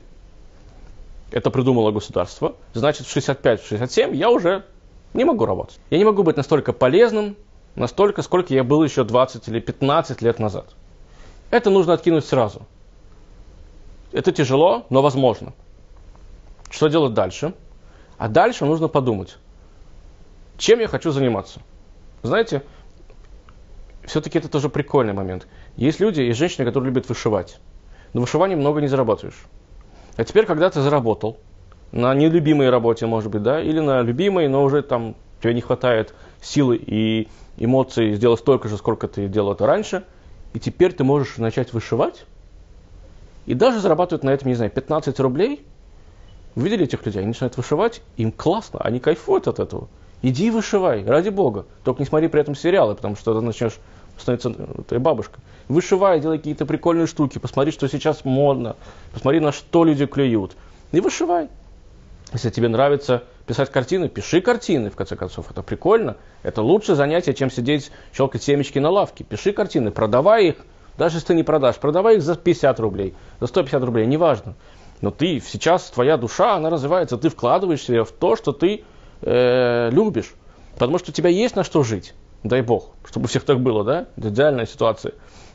Это 1.32 1.50
придумало 1.50 1.90
государство. 1.90 2.54
Значит, 2.74 3.06
в 3.06 3.10
65, 3.10 3.60
в 3.60 3.66
67 3.66 4.14
я 4.14 4.30
уже 4.30 4.64
не 5.14 5.24
могу 5.24 5.46
работать. 5.46 5.78
Я 5.90 5.98
не 5.98 6.04
могу 6.04 6.22
быть 6.22 6.36
настолько 6.36 6.72
полезным, 6.72 7.36
настолько, 7.74 8.22
сколько 8.22 8.54
я 8.54 8.62
был 8.62 8.84
еще 8.84 9.02
20 9.02 9.48
или 9.48 9.58
15 9.58 10.22
лет 10.22 10.38
назад. 10.38 10.74
Это 11.50 11.70
нужно 11.70 11.92
откинуть 11.92 12.24
сразу. 12.24 12.62
Это 14.12 14.30
тяжело, 14.30 14.86
но 14.90 15.02
возможно. 15.02 15.52
Что 16.70 16.86
делать 16.88 17.14
дальше? 17.14 17.52
А 18.16 18.28
дальше 18.28 18.64
нужно 18.64 18.86
подумать, 18.86 19.36
чем 20.56 20.78
я 20.78 20.86
хочу 20.86 21.10
заниматься. 21.10 21.60
Знаете, 22.22 22.62
все-таки 24.06 24.38
это 24.38 24.48
тоже 24.48 24.68
прикольный 24.68 25.12
момент. 25.12 25.46
Есть 25.76 26.00
люди, 26.00 26.20
есть 26.20 26.38
женщины, 26.38 26.64
которые 26.64 26.90
любят 26.90 27.08
вышивать. 27.08 27.58
Но 28.12 28.20
вышиванием 28.20 28.60
много 28.60 28.80
не 28.80 28.88
заработаешь. 28.88 29.46
А 30.16 30.24
теперь, 30.24 30.46
когда 30.46 30.70
ты 30.70 30.80
заработал, 30.80 31.38
на 31.92 32.12
нелюбимой 32.14 32.70
работе, 32.70 33.06
может 33.06 33.30
быть, 33.30 33.42
да, 33.42 33.62
или 33.62 33.80
на 33.80 34.02
любимой, 34.02 34.48
но 34.48 34.64
уже 34.64 34.82
там 34.82 35.14
тебе 35.40 35.54
не 35.54 35.60
хватает 35.60 36.14
силы 36.42 36.76
и 36.76 37.28
эмоций 37.56 38.14
сделать 38.14 38.40
столько 38.40 38.68
же, 38.68 38.76
сколько 38.76 39.06
ты 39.08 39.28
делал 39.28 39.52
это 39.52 39.66
раньше, 39.66 40.04
и 40.54 40.60
теперь 40.60 40.92
ты 40.92 41.04
можешь 41.04 41.36
начать 41.36 41.72
вышивать, 41.72 42.26
и 43.46 43.54
даже 43.54 43.80
зарабатывают 43.80 44.24
на 44.24 44.30
этом, 44.30 44.48
не 44.48 44.54
знаю, 44.54 44.70
15 44.70 45.20
рублей. 45.20 45.64
Вы 46.54 46.64
видели 46.64 46.84
этих 46.84 47.04
людей? 47.04 47.20
Они 47.20 47.28
начинают 47.28 47.56
вышивать, 47.56 48.02
им 48.16 48.32
классно, 48.32 48.80
они 48.80 49.00
кайфуют 49.00 49.48
от 49.48 49.58
этого. 49.58 49.88
Иди 50.24 50.50
вышивай, 50.50 51.04
ради 51.04 51.28
бога. 51.28 51.66
Только 51.84 52.00
не 52.00 52.06
смотри 52.06 52.28
при 52.28 52.40
этом 52.40 52.54
сериалы, 52.54 52.94
потому 52.94 53.14
что 53.14 53.34
ты 53.34 53.44
начнешь 53.44 53.74
становиться 54.18 54.54
твоей 54.88 55.02
бабушкой. 55.02 55.44
Вышивай, 55.68 56.18
делай 56.18 56.38
какие-то 56.38 56.64
прикольные 56.64 57.06
штуки, 57.06 57.38
посмотри, 57.38 57.72
что 57.72 57.86
сейчас 57.88 58.24
модно, 58.24 58.76
посмотри, 59.12 59.40
на 59.40 59.52
что 59.52 59.84
люди 59.84 60.06
клюют. 60.06 60.56
И 60.92 61.00
вышивай. 61.00 61.50
Если 62.32 62.48
тебе 62.48 62.68
нравится 62.68 63.24
писать 63.46 63.70
картины, 63.70 64.08
пиши 64.08 64.40
картины, 64.40 64.88
в 64.88 64.96
конце 64.96 65.14
концов. 65.14 65.50
Это 65.50 65.62
прикольно. 65.62 66.16
Это 66.42 66.62
лучшее 66.62 66.96
занятие, 66.96 67.34
чем 67.34 67.50
сидеть, 67.50 67.92
щелкать 68.14 68.42
семечки 68.42 68.78
на 68.78 68.88
лавке. 68.88 69.24
Пиши 69.24 69.52
картины, 69.52 69.90
продавай 69.90 70.46
их, 70.46 70.56
даже 70.96 71.18
если 71.18 71.26
ты 71.26 71.34
не 71.34 71.42
продашь, 71.42 71.76
продавай 71.76 72.16
их 72.16 72.22
за 72.22 72.34
50 72.34 72.80
рублей, 72.80 73.12
за 73.40 73.46
150 73.46 73.82
рублей, 73.84 74.06
неважно. 74.06 74.54
Но 75.02 75.10
ты 75.10 75.42
сейчас, 75.46 75.90
твоя 75.90 76.16
душа, 76.16 76.54
она 76.54 76.70
развивается, 76.70 77.18
ты 77.18 77.28
вкладываешь 77.28 77.82
себя 77.82 78.04
в 78.04 78.10
то, 78.10 78.36
что 78.36 78.52
ты 78.52 78.84
э, 79.24 79.90
любишь. 79.90 80.34
Потому 80.74 80.98
что 80.98 81.10
у 81.10 81.14
тебя 81.14 81.30
есть 81.30 81.56
на 81.56 81.64
что 81.64 81.82
жить. 81.82 82.14
Дай 82.42 82.62
бог, 82.62 82.90
чтобы 83.04 83.24
у 83.24 83.28
всех 83.28 83.44
так 83.44 83.60
было, 83.60 83.84
да? 83.84 84.06
Это 84.16 84.28
идеальная 84.28 84.66
ситуация. 84.66 85.14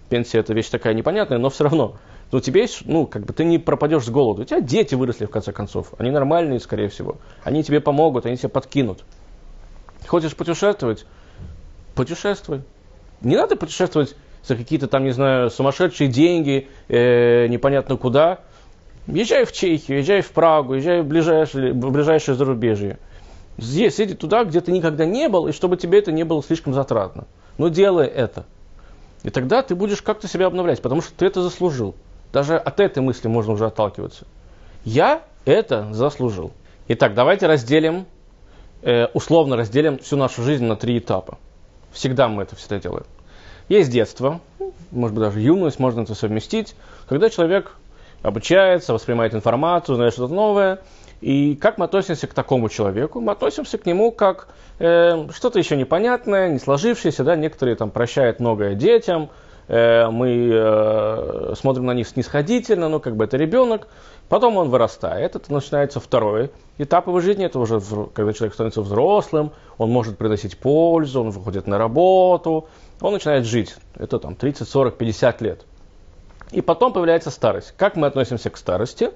Пенсия 0.09 0.39
это 0.39 0.53
вещь 0.53 0.69
такая 0.69 0.93
непонятная, 0.93 1.37
но 1.37 1.49
все 1.49 1.65
равно. 1.65 1.97
Но 2.31 2.39
тебя 2.39 2.61
есть, 2.61 2.81
ну, 2.85 3.07
как 3.07 3.25
бы 3.25 3.33
ты 3.33 3.43
не 3.43 3.57
пропадешь 3.57 4.05
с 4.05 4.09
голоду. 4.09 4.43
У 4.43 4.45
тебя 4.45 4.61
дети 4.61 4.95
выросли, 4.95 5.25
в 5.25 5.31
конце 5.31 5.51
концов. 5.51 5.93
Они 5.97 6.11
нормальные, 6.11 6.59
скорее 6.59 6.89
всего. 6.89 7.17
Они 7.43 7.63
тебе 7.63 7.79
помогут, 7.79 8.25
они 8.25 8.37
тебе 8.37 8.49
подкинут. 8.49 9.03
Хочешь 10.07 10.35
путешествовать? 10.35 11.05
Путешествуй. 11.95 12.61
Не 13.21 13.35
надо 13.35 13.55
путешествовать 13.55 14.15
за 14.43 14.55
какие-то 14.55 14.87
там, 14.87 15.03
не 15.03 15.11
знаю, 15.11 15.49
сумасшедшие 15.49 16.07
деньги, 16.09 16.67
э, 16.87 17.47
непонятно 17.47 17.97
куда. 17.97 18.39
Езжай 19.07 19.45
в 19.45 19.51
Чехию, 19.51 19.99
езжай 19.99 20.21
в 20.21 20.31
Прагу, 20.31 20.75
езжай 20.75 21.01
в 21.01 21.05
ближайшее, 21.05 21.73
в 21.73 21.91
ближайшее 21.91 22.35
зарубежье. 22.35 22.99
Здесь, 23.61 23.99
иди 23.99 24.13
туда, 24.13 24.43
где 24.43 24.61
ты 24.61 24.71
никогда 24.71 25.05
не 25.05 25.27
был, 25.27 25.47
и 25.47 25.51
чтобы 25.51 25.77
тебе 25.77 25.99
это 25.99 26.11
не 26.11 26.23
было 26.23 26.41
слишком 26.41 26.73
затратно. 26.73 27.27
Но 27.57 27.67
делай 27.67 28.07
это. 28.07 28.45
И 29.23 29.29
тогда 29.29 29.61
ты 29.61 29.75
будешь 29.75 30.01
как-то 30.01 30.27
себя 30.27 30.47
обновлять, 30.47 30.81
потому 30.81 31.01
что 31.01 31.13
ты 31.13 31.25
это 31.25 31.41
заслужил. 31.41 31.95
Даже 32.31 32.57
от 32.57 32.79
этой 32.79 33.03
мысли 33.03 33.27
можно 33.27 33.53
уже 33.53 33.65
отталкиваться. 33.65 34.25
Я 34.85 35.23
это 35.45 35.91
заслужил. 35.91 36.51
Итак, 36.87 37.13
давайте 37.13 37.47
разделим, 37.47 38.05
э, 38.81 39.07
условно 39.13 39.57
разделим 39.57 39.99
всю 39.99 40.15
нашу 40.15 40.41
жизнь 40.43 40.65
на 40.65 40.75
три 40.75 40.99
этапа. 40.99 41.37
Всегда 41.91 42.27
мы 42.27 42.43
это 42.43 42.55
всегда 42.55 42.79
делаем. 42.79 43.05
Есть 43.67 43.91
детство, 43.91 44.39
может 44.91 45.15
быть 45.15 45.23
даже 45.23 45.41
юность, 45.41 45.79
можно 45.79 46.01
это 46.01 46.15
совместить, 46.15 46.75
когда 47.07 47.29
человек 47.29 47.75
обучается, 48.21 48.93
воспринимает 48.93 49.33
информацию, 49.33 49.95
знает 49.95 50.13
что-то 50.13 50.33
новое. 50.33 50.79
И 51.21 51.55
как 51.55 51.77
мы 51.77 51.85
относимся 51.85 52.27
к 52.27 52.33
такому 52.33 52.69
человеку? 52.69 53.19
Мы 53.19 53.33
относимся 53.33 53.77
к 53.77 53.85
нему 53.85 54.11
как 54.11 54.47
э, 54.79 55.27
что-то 55.31 55.59
еще 55.59 55.75
непонятное, 55.75 56.49
не 56.49 56.59
сложившееся, 56.59 57.23
да, 57.23 57.35
некоторые 57.35 57.75
там 57.75 57.91
прощают 57.91 58.39
многое 58.39 58.75
детям, 58.75 59.29
э, 59.67 60.07
мы 60.09 60.49
э, 60.49 61.53
смотрим 61.57 61.85
на 61.87 61.93
них 61.93 62.07
снисходительно, 62.07 62.87
ну 62.87 63.01
как 63.01 63.17
бы 63.17 63.25
это 63.25 63.35
ребенок, 63.35 63.89
потом 64.29 64.55
он 64.55 64.69
вырастает, 64.69 65.35
это 65.35 65.51
начинается 65.51 65.99
второй 65.99 66.51
этап 66.77 67.07
его 67.07 67.19
жизни, 67.19 67.45
это 67.45 67.59
уже 67.59 67.81
когда 68.13 68.31
человек 68.31 68.53
становится 68.53 68.81
взрослым, 68.81 69.51
он 69.77 69.89
может 69.89 70.17
приносить 70.17 70.57
пользу, 70.57 71.21
он 71.21 71.31
выходит 71.31 71.67
на 71.67 71.77
работу, 71.77 72.69
он 73.01 73.13
начинает 73.13 73.45
жить. 73.45 73.75
Это 73.95 74.19
там 74.19 74.35
30, 74.35 74.67
40, 74.67 74.97
50 74.97 75.41
лет. 75.41 75.65
И 76.51 76.61
потом 76.61 76.93
появляется 76.93 77.29
старость. 77.29 77.73
Как 77.77 77.95
мы 77.95 78.07
относимся 78.07 78.49
к 78.49 78.57
старости? 78.57 79.11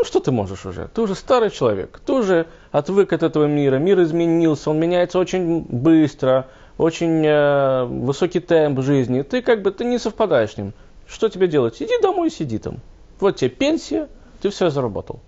Ну 0.00 0.06
что 0.06 0.18
ты 0.18 0.32
можешь 0.32 0.64
уже? 0.64 0.88
Ты 0.94 1.02
уже 1.02 1.14
старый 1.14 1.50
человек, 1.50 2.00
ты 2.06 2.14
уже 2.14 2.46
отвык 2.72 3.12
от 3.12 3.22
этого 3.22 3.44
мира, 3.44 3.76
мир 3.76 4.02
изменился, 4.02 4.70
он 4.70 4.80
меняется 4.80 5.18
очень 5.18 5.60
быстро, 5.60 6.46
очень 6.78 7.22
э, 7.26 7.84
высокий 7.84 8.40
темп 8.40 8.80
жизни. 8.80 9.20
Ты 9.20 9.42
как 9.42 9.60
бы 9.60 9.72
ты 9.72 9.84
не 9.84 9.98
совпадаешь 9.98 10.52
с 10.52 10.56
ним. 10.56 10.72
Что 11.06 11.28
тебе 11.28 11.48
делать? 11.48 11.82
Иди 11.82 12.00
домой 12.00 12.28
и 12.28 12.30
сиди 12.30 12.56
там. 12.56 12.78
Вот 13.18 13.36
тебе 13.36 13.50
пенсия, 13.50 14.08
ты 14.40 14.48
все 14.48 14.70
заработал. 14.70 15.20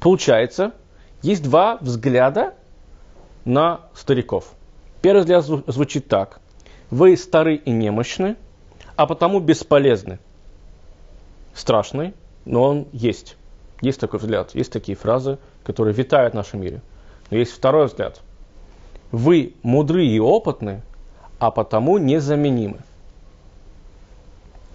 Получается, 0.00 0.72
есть 1.22 1.44
два 1.44 1.78
взгляда 1.80 2.54
на 3.44 3.82
стариков. 3.94 4.54
Первый 5.02 5.20
взгляд 5.20 5.44
звучит 5.44 6.08
так. 6.08 6.40
Вы 6.90 7.16
стары 7.16 7.54
и 7.54 7.70
немощны, 7.70 8.34
а 8.96 9.06
потому 9.06 9.38
бесполезны. 9.38 10.18
Страшный, 11.54 12.12
но 12.44 12.64
он 12.64 12.88
есть. 12.90 13.36
Есть 13.80 14.00
такой 14.00 14.18
взгляд, 14.20 14.54
есть 14.54 14.72
такие 14.72 14.96
фразы, 14.96 15.38
которые 15.64 15.94
витают 15.94 16.34
в 16.34 16.36
нашем 16.36 16.60
мире. 16.60 16.82
Но 17.30 17.38
есть 17.38 17.52
второй 17.52 17.86
взгляд. 17.86 18.20
Вы 19.10 19.54
мудры 19.62 20.06
и 20.06 20.20
опытны, 20.20 20.82
а 21.38 21.50
потому 21.50 21.98
незаменимы. 21.98 22.78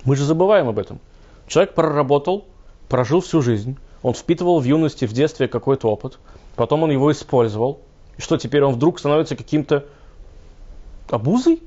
Мы 0.04 0.16
же 0.16 0.26
забываем 0.26 0.68
об 0.68 0.80
этом. 0.80 1.00
Человек 1.48 1.74
проработал, 1.74 2.46
прожил 2.90 3.22
всю 3.22 3.42
жизнь, 3.42 3.78
он 4.02 4.14
впитывал 4.14 4.60
в 4.60 4.64
юности, 4.64 5.06
в 5.06 5.14
детстве 5.14 5.48
какой-то 5.48 5.90
опыт, 5.90 6.20
потом 6.56 6.84
он 6.84 6.92
его 6.92 7.12
использовал. 7.12 7.82
И 8.18 8.22
что, 8.22 8.38
теперь 8.38 8.64
он 8.64 8.74
вдруг 8.74 9.00
становится 9.00 9.36
каким-то 9.36 9.86
обузой? 11.10 11.62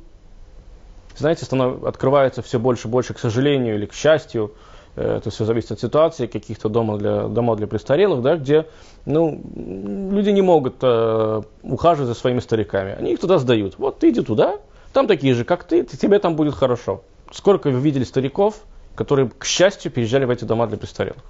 Знаете, 1.16 1.45
станов... 1.45 1.85
открывается 1.85 2.42
все 2.42 2.59
больше 2.59 2.88
и 2.88 2.90
больше, 2.90 3.14
к 3.14 3.18
сожалению 3.18 3.75
или 3.75 3.87
к 3.87 3.92
счастью, 3.92 4.54
это 4.99 5.31
все 5.31 5.45
зависит 5.45 5.73
от 5.73 5.81
ситуации, 5.81 6.26
каких-то 6.26 6.69
домов 6.69 6.99
для, 6.99 7.28
домов 7.28 7.59
для 7.59 7.67
престарелых, 7.67 8.23
да, 8.23 8.37
где 8.37 8.67
ну, 9.07 9.40
люди 9.55 10.31
не 10.31 10.43
могут 10.43 10.76
э, 10.83 11.43
ухаживать 11.62 12.09
за 12.09 12.14
своими 12.14 12.40
стариками. 12.40 12.95
Они 12.99 13.12
их 13.12 13.21
туда 13.21 13.38
сдают. 13.38 13.78
Вот 13.78 13.99
ты 13.99 14.11
иди 14.11 14.23
туда, 14.23 14.59
там 14.93 15.07
такие 15.07 15.35
же, 15.35 15.45
как 15.45 15.64
ты, 15.64 15.85
тебе 15.85 16.19
там 16.19 16.37
будет 16.37 16.55
хорошо. 16.55 17.02
Сколько 17.31 17.71
вы 17.71 17.81
видели 17.81 18.05
стариков, 18.05 18.61
которые, 18.95 19.31
к 19.31 19.45
счастью, 19.45 19.93
переезжали 19.93 20.25
в 20.25 20.31
эти 20.31 20.45
дома 20.45 20.67
для 20.67 20.78
престарелых? 20.78 21.23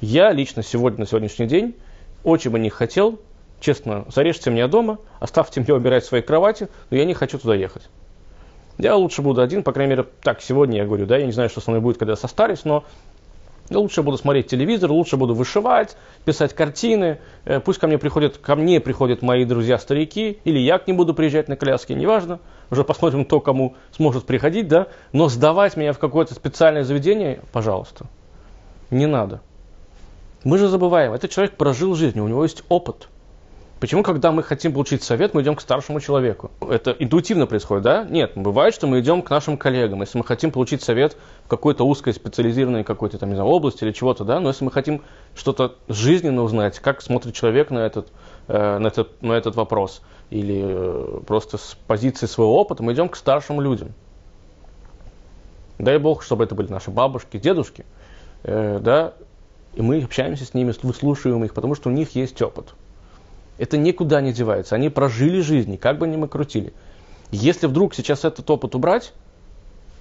Я 0.00 0.32
лично 0.32 0.62
сегодня, 0.62 1.00
на 1.00 1.06
сегодняшний 1.06 1.46
день, 1.46 1.74
очень 2.24 2.50
бы 2.50 2.58
не 2.58 2.70
хотел, 2.70 3.18
честно, 3.60 4.04
зарежьте 4.14 4.50
меня 4.50 4.68
дома, 4.68 4.98
оставьте 5.20 5.60
меня 5.60 5.74
убирать 5.74 6.04
свои 6.04 6.22
кровати, 6.22 6.68
но 6.90 6.96
я 6.96 7.04
не 7.04 7.14
хочу 7.14 7.38
туда 7.38 7.54
ехать. 7.54 7.82
Я 8.78 8.94
лучше 8.94 9.22
буду 9.22 9.42
один, 9.42 9.64
по 9.64 9.72
крайней 9.72 9.90
мере, 9.90 10.06
так, 10.22 10.40
сегодня 10.40 10.78
я 10.78 10.86
говорю, 10.86 11.04
да, 11.04 11.16
я 11.16 11.26
не 11.26 11.32
знаю, 11.32 11.48
что 11.48 11.60
со 11.60 11.70
мной 11.70 11.80
будет, 11.80 11.98
когда 11.98 12.12
я 12.12 12.16
состарюсь, 12.16 12.64
но 12.64 12.84
лучше 13.70 14.02
буду 14.02 14.16
смотреть 14.18 14.46
телевизор, 14.46 14.92
лучше 14.92 15.16
буду 15.16 15.34
вышивать, 15.34 15.96
писать 16.24 16.54
картины. 16.54 17.18
Э, 17.44 17.58
пусть 17.58 17.80
ко 17.80 17.88
мне 17.88 17.98
приходят, 17.98 18.38
ко 18.38 18.54
мне 18.54 18.78
приходят 18.80 19.20
мои 19.20 19.44
друзья-старики, 19.44 20.38
или 20.44 20.60
я 20.60 20.78
к 20.78 20.86
ним 20.86 20.96
буду 20.96 21.12
приезжать 21.12 21.48
на 21.48 21.56
коляске, 21.56 21.94
неважно. 21.94 22.38
Уже 22.70 22.84
посмотрим 22.84 23.24
то, 23.24 23.40
кому 23.40 23.74
сможет 23.96 24.26
приходить, 24.26 24.68
да. 24.68 24.86
Но 25.12 25.28
сдавать 25.28 25.76
меня 25.76 25.92
в 25.92 25.98
какое-то 25.98 26.34
специальное 26.34 26.84
заведение, 26.84 27.40
пожалуйста, 27.52 28.06
не 28.90 29.06
надо. 29.06 29.40
Мы 30.44 30.56
же 30.56 30.68
забываем, 30.68 31.12
этот 31.14 31.32
человек 31.32 31.56
прожил 31.56 31.96
жизнь, 31.96 32.20
у 32.20 32.28
него 32.28 32.44
есть 32.44 32.62
опыт– 32.68 33.08
Почему, 33.80 34.02
когда 34.02 34.32
мы 34.32 34.42
хотим 34.42 34.72
получить 34.72 35.04
совет, 35.04 35.34
мы 35.34 35.42
идем 35.42 35.54
к 35.54 35.60
старшему 35.60 36.00
человеку? 36.00 36.50
Это 36.60 36.90
интуитивно 36.98 37.46
происходит, 37.46 37.84
да? 37.84 38.04
Нет, 38.04 38.32
бывает, 38.34 38.74
что 38.74 38.88
мы 38.88 38.98
идем 38.98 39.22
к 39.22 39.30
нашим 39.30 39.56
коллегам, 39.56 40.00
если 40.00 40.18
мы 40.18 40.24
хотим 40.24 40.50
получить 40.50 40.82
совет 40.82 41.16
в 41.44 41.48
какой-то 41.48 41.84
узкой 41.84 42.12
специализированной 42.12 42.82
какой-то 42.82 43.18
там, 43.18 43.28
не 43.28 43.36
знаю, 43.36 43.48
области 43.48 43.84
или 43.84 43.92
чего-то, 43.92 44.24
да? 44.24 44.40
Но 44.40 44.48
если 44.48 44.64
мы 44.64 44.72
хотим 44.72 45.02
что-то 45.36 45.76
жизненно 45.86 46.42
узнать, 46.42 46.80
как 46.80 47.00
смотрит 47.02 47.34
человек 47.34 47.70
на 47.70 47.78
этот, 47.78 48.08
э, 48.48 48.78
на 48.78 48.88
этот, 48.88 49.22
на 49.22 49.34
этот 49.34 49.54
вопрос, 49.54 50.02
или 50.30 50.60
э, 50.60 51.20
просто 51.24 51.56
с 51.56 51.76
позиции 51.86 52.26
своего 52.26 52.60
опыта, 52.60 52.82
мы 52.82 52.94
идем 52.94 53.08
к 53.08 53.14
старшим 53.14 53.60
людям. 53.60 53.92
Дай 55.78 55.98
Бог, 55.98 56.24
чтобы 56.24 56.42
это 56.42 56.56
были 56.56 56.68
наши 56.68 56.90
бабушки, 56.90 57.38
дедушки, 57.38 57.86
э, 58.42 58.80
да? 58.82 59.14
И 59.74 59.82
мы 59.82 60.02
общаемся 60.02 60.44
с 60.44 60.52
ними, 60.52 60.74
выслушиваем 60.82 61.44
их, 61.44 61.54
потому 61.54 61.76
что 61.76 61.90
у 61.90 61.92
них 61.92 62.16
есть 62.16 62.42
опыт. 62.42 62.74
Это 63.58 63.76
никуда 63.76 64.20
не 64.20 64.32
девается. 64.32 64.76
Они 64.76 64.88
прожили 64.88 65.40
жизни, 65.40 65.76
как 65.76 65.98
бы 65.98 66.06
ни 66.06 66.16
мы 66.16 66.28
крутили. 66.28 66.72
Если 67.30 67.66
вдруг 67.66 67.94
сейчас 67.94 68.24
этот 68.24 68.48
опыт 68.48 68.74
убрать, 68.74 69.12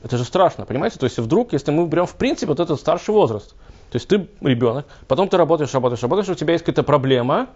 это 0.03 0.17
же 0.17 0.23
страшно, 0.23 0.65
понимаете? 0.65 0.99
То 0.99 1.05
есть 1.05 1.17
вдруг, 1.17 1.53
если 1.53 1.71
мы 1.71 1.87
берем 1.87 2.05
в 2.05 2.15
принципе 2.15 2.47
вот 2.47 2.59
этот 2.59 2.79
старший 2.79 3.13
возраст, 3.13 3.49
то 3.89 3.95
есть 3.95 4.07
ты 4.07 4.27
ребенок, 4.41 4.85
потом 5.07 5.27
ты 5.27 5.37
работаешь, 5.37 5.73
работаешь, 5.73 6.01
работаешь, 6.03 6.29
у 6.29 6.35
тебя 6.35 6.53
есть 6.53 6.63
какая-то 6.63 6.83
проблема, 6.83 7.49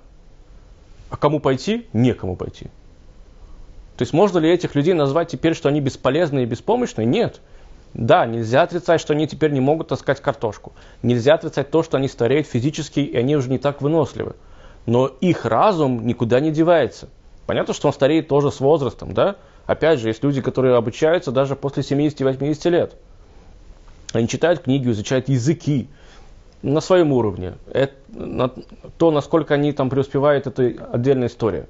а 1.09 1.17
кому 1.17 1.39
пойти? 1.39 1.87
Некому 1.93 2.35
пойти. 2.35 2.65
То 3.97 4.03
есть 4.03 4.13
можно 4.13 4.39
ли 4.39 4.49
этих 4.49 4.73
людей 4.73 4.95
назвать 4.95 5.29
теперь, 5.29 5.53
что 5.53 5.69
они 5.69 5.81
бесполезные 5.81 6.43
и 6.43 6.47
беспомощные? 6.47 7.05
Нет. 7.05 7.41
Да, 7.93 8.25
нельзя 8.25 8.63
отрицать, 8.63 9.01
что 9.01 9.13
они 9.13 9.27
теперь 9.27 9.51
не 9.51 9.59
могут 9.59 9.89
таскать 9.89 10.21
картошку. 10.21 10.71
Нельзя 11.03 11.35
отрицать 11.35 11.69
то, 11.69 11.83
что 11.83 11.97
они 11.97 12.07
стареют 12.07 12.47
физически, 12.47 13.01
и 13.01 13.15
они 13.15 13.35
уже 13.35 13.49
не 13.49 13.59
так 13.59 13.81
выносливы 13.81 14.35
но 14.85 15.07
их 15.07 15.45
разум 15.45 16.05
никуда 16.05 16.39
не 16.39 16.51
девается. 16.51 17.09
Понятно, 17.45 17.73
что 17.73 17.87
он 17.87 17.93
стареет 17.93 18.27
тоже 18.27 18.51
с 18.51 18.59
возрастом, 18.59 19.13
да? 19.13 19.35
Опять 19.65 19.99
же, 19.99 20.07
есть 20.07 20.23
люди, 20.23 20.41
которые 20.41 20.75
обучаются 20.75 21.31
даже 21.31 21.55
после 21.55 21.83
70-80 21.83 22.69
лет. 22.69 22.95
Они 24.13 24.27
читают 24.27 24.61
книги, 24.61 24.89
изучают 24.89 25.29
языки 25.29 25.87
на 26.61 26.81
своем 26.81 27.13
уровне. 27.13 27.53
Это, 27.71 27.93
на, 28.09 28.51
то, 28.97 29.11
насколько 29.11 29.53
они 29.53 29.71
там 29.71 29.89
преуспевают, 29.89 30.47
это 30.47 30.73
отдельная 30.91 31.27
история. 31.27 31.67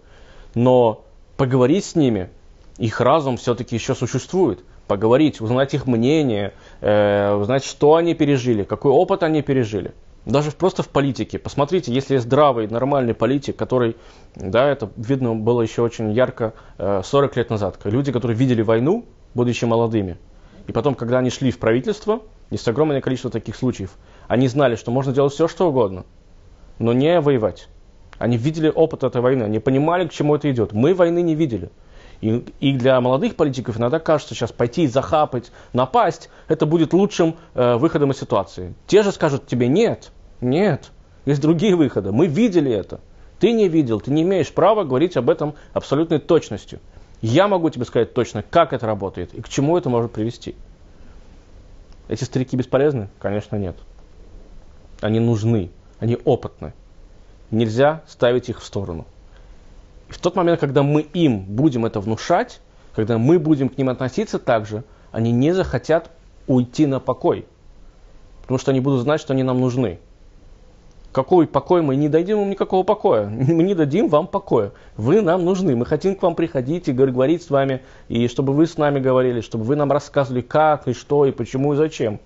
Но 0.55 1.03
поговорить 1.37 1.85
с 1.85 1.95
ними, 1.95 2.29
их 2.77 2.99
разум 3.01 3.37
все-таки 3.37 3.75
еще 3.75 3.93
существует. 3.93 4.63
Поговорить, 4.87 5.39
узнать 5.39 5.73
их 5.73 5.85
мнение, 5.85 6.53
э, 6.81 7.33
узнать, 7.33 7.63
что 7.63 7.95
они 7.95 8.13
пережили, 8.13 8.63
какой 8.63 8.91
опыт 8.91 9.23
они 9.23 9.41
пережили– 9.41 9.93
даже 10.25 10.51
просто 10.51 10.83
в 10.83 10.89
политике. 10.89 11.39
Посмотрите, 11.39 11.93
если 11.93 12.17
здравый, 12.17 12.67
нормальный 12.67 13.13
политик, 13.13 13.55
который, 13.55 13.95
да, 14.35 14.69
это 14.69 14.91
видно 14.95 15.35
было 15.35 15.61
еще 15.61 15.81
очень 15.81 16.11
ярко 16.11 16.53
40 16.77 17.37
э, 17.37 17.39
лет 17.39 17.49
назад, 17.49 17.79
люди, 17.85 18.11
которые 18.11 18.37
видели 18.37 18.61
войну, 18.61 19.05
будучи 19.33 19.65
молодыми, 19.65 20.17
и 20.67 20.71
потом, 20.71 20.95
когда 20.95 21.19
они 21.19 21.29
шли 21.29 21.51
в 21.51 21.59
правительство, 21.59 22.21
есть 22.49 22.67
огромное 22.67 23.01
количество 23.01 23.31
таких 23.31 23.55
случаев, 23.55 23.97
они 24.27 24.47
знали, 24.47 24.75
что 24.75 24.91
можно 24.91 25.13
делать 25.13 25.33
все, 25.33 25.47
что 25.47 25.69
угодно, 25.69 26.05
но 26.79 26.93
не 26.93 27.19
воевать. 27.19 27.67
Они 28.17 28.37
видели 28.37 28.71
опыт 28.73 29.03
этой 29.03 29.21
войны, 29.21 29.43
они 29.43 29.59
понимали, 29.59 30.07
к 30.07 30.11
чему 30.11 30.35
это 30.35 30.51
идет. 30.51 30.73
Мы 30.73 30.93
войны 30.93 31.23
не 31.23 31.33
видели. 31.33 31.71
И, 32.21 32.45
и 32.59 32.73
для 32.73 33.01
молодых 33.01 33.35
политиков 33.35 33.77
иногда 33.77 33.99
кажется, 33.99 34.35
сейчас 34.35 34.51
пойти, 34.51 34.87
захапать, 34.87 35.51
напасть, 35.73 36.29
это 36.47 36.65
будет 36.65 36.93
лучшим 36.93 37.35
э, 37.55 37.75
выходом 37.75 38.11
из 38.11 38.19
ситуации. 38.19 38.75
Те 38.85 39.01
же 39.01 39.11
скажут 39.11 39.47
тебе 39.47 39.67
нет, 39.67 40.11
нет, 40.39 40.91
есть 41.25 41.41
другие 41.41 41.75
выходы. 41.75 42.11
Мы 42.11 42.27
видели 42.27 42.71
это. 42.71 42.99
Ты 43.39 43.53
не 43.53 43.67
видел, 43.67 43.99
ты 43.99 44.11
не 44.11 44.21
имеешь 44.21 44.51
права 44.53 44.83
говорить 44.83 45.17
об 45.17 45.29
этом 45.29 45.55
абсолютной 45.73 46.19
точностью. 46.19 46.79
Я 47.21 47.47
могу 47.47 47.69
тебе 47.71 47.85
сказать 47.85 48.13
точно, 48.13 48.43
как 48.43 48.71
это 48.71 48.85
работает 48.85 49.33
и 49.33 49.41
к 49.41 49.49
чему 49.49 49.77
это 49.77 49.89
может 49.89 50.11
привести. 50.11 50.55
Эти 52.07 52.23
старики 52.23 52.55
бесполезны? 52.55 53.09
Конечно, 53.19 53.55
нет. 53.55 53.75
Они 55.01 55.19
нужны, 55.19 55.71
они 55.99 56.17
опытны. 56.23 56.73
Нельзя 57.49 58.03
ставить 58.07 58.49
их 58.49 58.61
в 58.61 58.65
сторону. 58.65 59.05
В 60.11 60.19
тот 60.19 60.35
момент, 60.35 60.59
когда 60.59 60.83
мы 60.83 61.01
им 61.01 61.39
будем 61.39 61.85
это 61.85 62.01
внушать, 62.01 62.59
когда 62.93 63.17
мы 63.17 63.39
будем 63.39 63.69
к 63.69 63.77
ним 63.77 63.87
относиться 63.87 64.39
так 64.39 64.67
же, 64.67 64.83
они 65.11 65.31
не 65.31 65.53
захотят 65.53 66.11
уйти 66.47 66.85
на 66.85 66.99
покой. 66.99 67.45
Потому 68.41 68.59
что 68.59 68.71
они 68.71 68.81
будут 68.81 69.01
знать, 69.01 69.21
что 69.21 69.31
они 69.31 69.43
нам 69.43 69.61
нужны. 69.61 69.99
Какой 71.13 71.47
покой 71.47 71.81
мы 71.81 71.95
не 71.95 72.09
дадим 72.09 72.41
им 72.41 72.49
никакого 72.49 72.83
покоя. 72.83 73.25
Мы 73.29 73.63
не 73.63 73.73
дадим 73.73 74.07
вам 74.07 74.27
покоя. 74.27 74.71
Вы 74.95 75.21
нам 75.21 75.43
нужны. 75.43 75.75
Мы 75.75 75.85
хотим 75.85 76.15
к 76.15 76.21
вам 76.21 76.35
приходить 76.35 76.87
и 76.87 76.93
говорить 76.93 77.43
с 77.43 77.49
вами, 77.49 77.81
и 78.07 78.29
чтобы 78.29 78.53
вы 78.53 78.65
с 78.65 78.77
нами 78.77 78.99
говорили, 78.99 79.41
чтобы 79.41 79.65
вы 79.65 79.75
нам 79.75 79.91
рассказывали, 79.91 80.41
как 80.41 80.87
и 80.87 80.93
что, 80.93 81.25
и 81.25 81.31
почему, 81.31 81.73
и 81.73 81.75
зачем. 81.75 82.19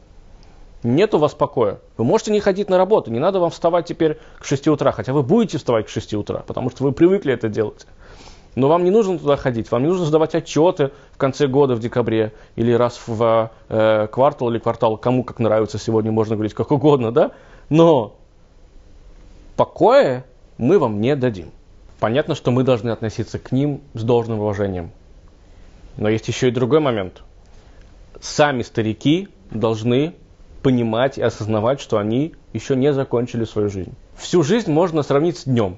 Нет 0.86 1.16
у 1.16 1.18
вас 1.18 1.34
покоя. 1.34 1.80
Вы 1.98 2.06
можете 2.06 2.32
не 2.32 2.40
ходить 2.40 2.70
на 2.70 2.78
работу, 2.78 3.10
не 3.10 3.18
надо 3.18 3.40
вам 3.40 3.50
вставать 3.50 3.88
теперь 3.88 4.20
к 4.38 4.46
6 4.46 4.68
утра, 4.68 4.92
хотя 4.92 5.14
вы 5.14 5.24
будете 5.24 5.58
вставать 5.58 5.88
к 5.88 5.90
6 5.90 6.14
утра, 6.14 6.44
потому 6.46 6.70
что 6.70 6.84
вы 6.84 6.92
привыкли 6.92 7.34
это 7.34 7.50
делать. 7.50 7.88
Но 8.54 8.68
вам 8.68 8.84
не 8.84 8.92
нужно 8.92 9.18
туда 9.18 9.36
ходить, 9.36 9.72
вам 9.72 9.82
не 9.82 9.90
нужно 9.90 10.06
сдавать 10.06 10.36
отчеты 10.36 10.92
в 11.12 11.18
конце 11.18 11.48
года, 11.48 11.74
в 11.74 11.80
декабре, 11.80 12.34
или 12.56 12.72
раз 12.72 13.02
в 13.08 13.52
э, 13.68 14.08
квартал 14.12 14.52
или 14.52 14.60
квартал, 14.60 14.96
кому 14.98 15.24
как 15.24 15.40
нравится, 15.40 15.80
сегодня 15.80 16.12
можно 16.12 16.36
говорить 16.36 16.54
как 16.54 16.72
угодно, 16.72 17.12
да? 17.12 17.32
Но 17.70 18.16
покоя 19.56 20.24
мы 20.60 20.78
вам 20.78 21.02
не 21.02 21.16
дадим. 21.16 21.50
Понятно, 22.00 22.36
что 22.36 22.52
мы 22.52 22.62
должны 22.62 22.92
относиться 22.92 23.40
к 23.40 23.52
ним 23.52 23.82
с 23.96 24.04
должным 24.04 24.40
уважением. 24.40 24.92
Но 25.98 26.10
есть 26.10 26.28
еще 26.28 26.50
и 26.50 26.52
другой 26.52 26.80
момент. 26.80 27.24
Сами 28.22 28.62
старики 28.62 29.30
должны 29.50 30.14
понимать 30.66 31.20
и 31.20 31.22
осознавать, 31.22 31.80
что 31.80 32.00
они 32.00 32.34
еще 32.52 32.76
не 32.76 32.92
закончили 32.92 33.44
свою 33.44 33.70
жизнь. 33.70 33.94
Всю 34.16 34.42
жизнь 34.42 34.72
можно 34.72 35.04
сравнить 35.04 35.38
с 35.38 35.44
днем. 35.44 35.78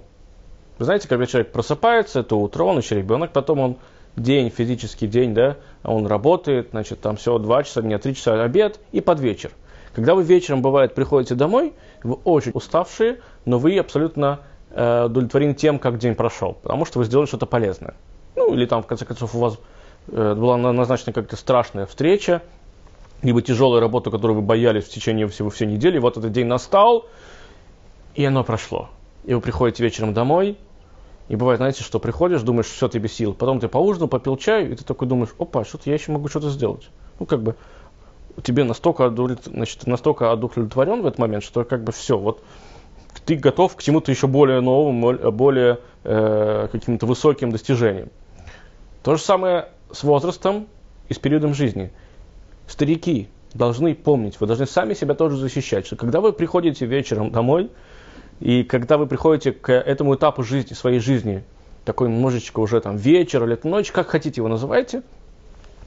Вы 0.79 0.85
знаете, 0.85 1.09
когда 1.09 1.25
человек 1.25 1.51
просыпается, 1.51 2.21
это 2.21 2.37
утро, 2.37 2.63
он 2.63 2.77
еще 2.77 2.95
ребенок, 2.95 3.33
потом 3.33 3.59
он 3.59 3.75
день, 4.15 4.49
физический 4.49 5.07
день, 5.07 5.33
да, 5.33 5.57
он 5.83 6.07
работает, 6.07 6.69
значит, 6.71 7.01
там 7.01 7.17
всего 7.17 7.37
2 7.37 7.63
часа 7.63 7.81
дня, 7.81 7.97
3 7.97 8.15
часа 8.15 8.41
обед 8.41 8.79
и 8.93 9.01
под 9.01 9.19
вечер. 9.19 9.51
Когда 9.93 10.15
вы 10.15 10.23
вечером, 10.23 10.61
бывает, 10.61 10.95
приходите 10.95 11.35
домой, 11.35 11.73
вы 12.03 12.13
очень 12.23 12.51
уставшие, 12.53 13.19
но 13.43 13.59
вы 13.59 13.77
абсолютно 13.77 14.39
э, 14.71 15.03
удовлетворены 15.07 15.53
тем, 15.53 15.79
как 15.79 15.97
день 15.97 16.15
прошел, 16.15 16.53
потому 16.63 16.85
что 16.85 16.99
вы 16.99 17.03
сделали 17.03 17.25
что-то 17.25 17.45
полезное. 17.45 17.95
Ну, 18.37 18.53
или 18.53 18.65
там, 18.65 18.83
в 18.83 18.87
конце 18.87 19.03
концов, 19.03 19.35
у 19.35 19.39
вас 19.39 19.59
э, 20.07 20.33
была 20.33 20.55
назначена 20.55 21.11
какая-то 21.11 21.35
страшная 21.35 21.85
встреча, 21.87 22.41
либо 23.21 23.41
тяжелая 23.41 23.81
работа, 23.81 24.11
которую 24.11 24.37
вы 24.37 24.41
боялись 24.43 24.85
в 24.85 24.89
течение 24.89 25.27
всего 25.27 25.49
всей 25.49 25.67
недели, 25.67 25.97
вот 25.99 26.17
этот 26.17 26.31
день 26.31 26.47
настал, 26.47 27.05
и 28.15 28.25
оно 28.25 28.43
прошло. 28.43 28.89
И 29.25 29.33
вы 29.33 29.41
приходите 29.41 29.83
вечером 29.83 30.13
домой, 30.13 30.57
и 31.27 31.35
бывает, 31.35 31.57
знаете, 31.57 31.83
что 31.83 31.99
приходишь, 31.99 32.41
думаешь, 32.41 32.67
все, 32.67 32.87
ты 32.87 32.99
без 32.99 33.13
сил. 33.13 33.33
Потом 33.33 33.59
ты 33.59 33.67
поужинал, 33.67 34.07
попил 34.07 34.37
чай, 34.37 34.65
и 34.67 34.75
ты 34.75 34.83
такой 34.83 35.07
думаешь, 35.07 35.33
опа, 35.39 35.65
что-то 35.65 35.89
я 35.89 35.95
еще 35.95 36.11
могу 36.11 36.29
что-то 36.29 36.49
сделать. 36.49 36.89
Ну, 37.19 37.25
как 37.25 37.41
бы, 37.41 37.55
тебе 38.43 38.63
настолько, 38.63 39.13
значит, 39.45 39.87
настолько 39.87 40.31
одухотворен 40.31 41.01
в 41.01 41.05
этот 41.05 41.19
момент, 41.19 41.43
что 41.43 41.65
как 41.65 41.83
бы 41.83 41.91
все, 41.91 42.17
вот 42.17 42.41
ты 43.25 43.35
готов 43.35 43.75
к 43.75 43.83
чему-то 43.83 44.11
еще 44.11 44.27
более 44.27 44.61
новому, 44.61 45.31
более 45.31 45.79
э, 46.03 46.69
каким-то 46.71 47.05
высоким 47.05 47.51
достижениям. 47.51 48.09
То 49.03 49.15
же 49.15 49.21
самое 49.21 49.69
с 49.91 50.03
возрастом 50.03 50.67
и 51.09 51.13
с 51.13 51.19
периодом 51.19 51.53
жизни. 51.53 51.91
Старики 52.67 53.29
должны 53.53 53.95
помнить, 53.95 54.39
вы 54.39 54.47
должны 54.47 54.65
сами 54.65 54.93
себя 54.93 55.15
тоже 55.15 55.37
защищать, 55.37 55.85
что 55.85 55.95
когда 55.95 56.21
вы 56.21 56.33
приходите 56.33 56.85
вечером 56.85 57.31
домой, 57.31 57.71
и 58.39 58.63
когда 58.63 58.97
вы 58.97 59.07
приходите 59.07 59.51
к 59.51 59.71
этому 59.71 60.15
этапу 60.15 60.43
жизни, 60.43 60.73
своей 60.73 60.99
жизни, 60.99 61.43
такой 61.85 62.09
немножечко 62.09 62.59
уже 62.59 62.81
там 62.81 62.97
вечер 62.97 63.43
или 63.45 63.57
ночь, 63.63 63.91
как 63.91 64.07
хотите 64.07 64.41
его 64.41 64.47
называйте, 64.47 65.01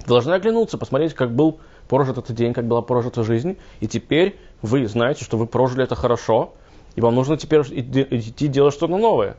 должны 0.06 0.32
оглянуться, 0.32 0.78
посмотреть, 0.78 1.14
как 1.14 1.30
был 1.30 1.60
прожит 1.88 2.18
этот 2.18 2.34
день, 2.34 2.54
как 2.54 2.66
была 2.66 2.82
прожита 2.82 3.22
жизнь, 3.22 3.56
и 3.80 3.86
теперь 3.86 4.36
вы 4.62 4.86
знаете, 4.86 5.24
что 5.24 5.36
вы 5.36 5.46
прожили 5.46 5.84
это 5.84 5.94
хорошо, 5.94 6.54
и 6.96 7.00
вам 7.00 7.14
нужно 7.14 7.36
теперь 7.36 7.60
идти 7.62 8.48
делать 8.48 8.74
что-то 8.74 8.96
новое. 8.96 9.36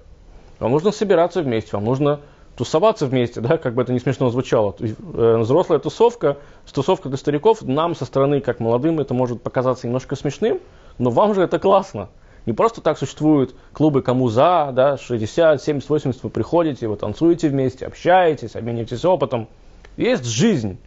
Вам 0.60 0.72
нужно 0.72 0.92
собираться 0.92 1.42
вместе, 1.42 1.72
вам 1.74 1.86
нужно 1.86 2.20
тусоваться 2.56 3.06
вместе, 3.06 3.42
да, 3.42 3.58
как 3.58 3.74
бы 3.74 3.82
это 3.82 3.94
не 3.94 4.00
смешно 4.00 4.30
звучало. 4.30 4.76
Э, 4.80 5.38
взрослая 5.38 5.80
тусовка, 5.80 6.38
тусовка 6.72 7.10
для 7.10 7.18
стариков, 7.18 7.62
нам 7.62 7.96
со 7.96 8.06
стороны, 8.06 8.42
как 8.42 8.60
молодым, 8.60 9.00
это 9.00 9.14
может 9.14 9.42
показаться 9.42 9.88
немножко 9.88 10.16
смешным, 10.16 10.60
но 10.98 11.10
вам 11.10 11.34
же 11.34 11.42
это 11.42 11.60
классно. 11.60 12.10
Не 12.46 12.54
просто 12.54 12.82
так 12.82 12.98
существуют 12.98 13.54
клубы 13.72 14.02
кому 14.02 14.28
за, 14.30 14.72
да, 14.74 14.98
60, 14.98 15.62
70, 15.62 15.90
80 15.90 16.24
вы 16.24 16.30
приходите, 16.30 16.88
вы 16.88 16.96
танцуете 16.96 17.50
вместе, 17.50 17.86
общаетесь, 17.86 18.56
обмениваетесь 18.56 19.06
опытом. 19.06 19.48
Есть 19.96 20.26
жизнь. 20.26 20.78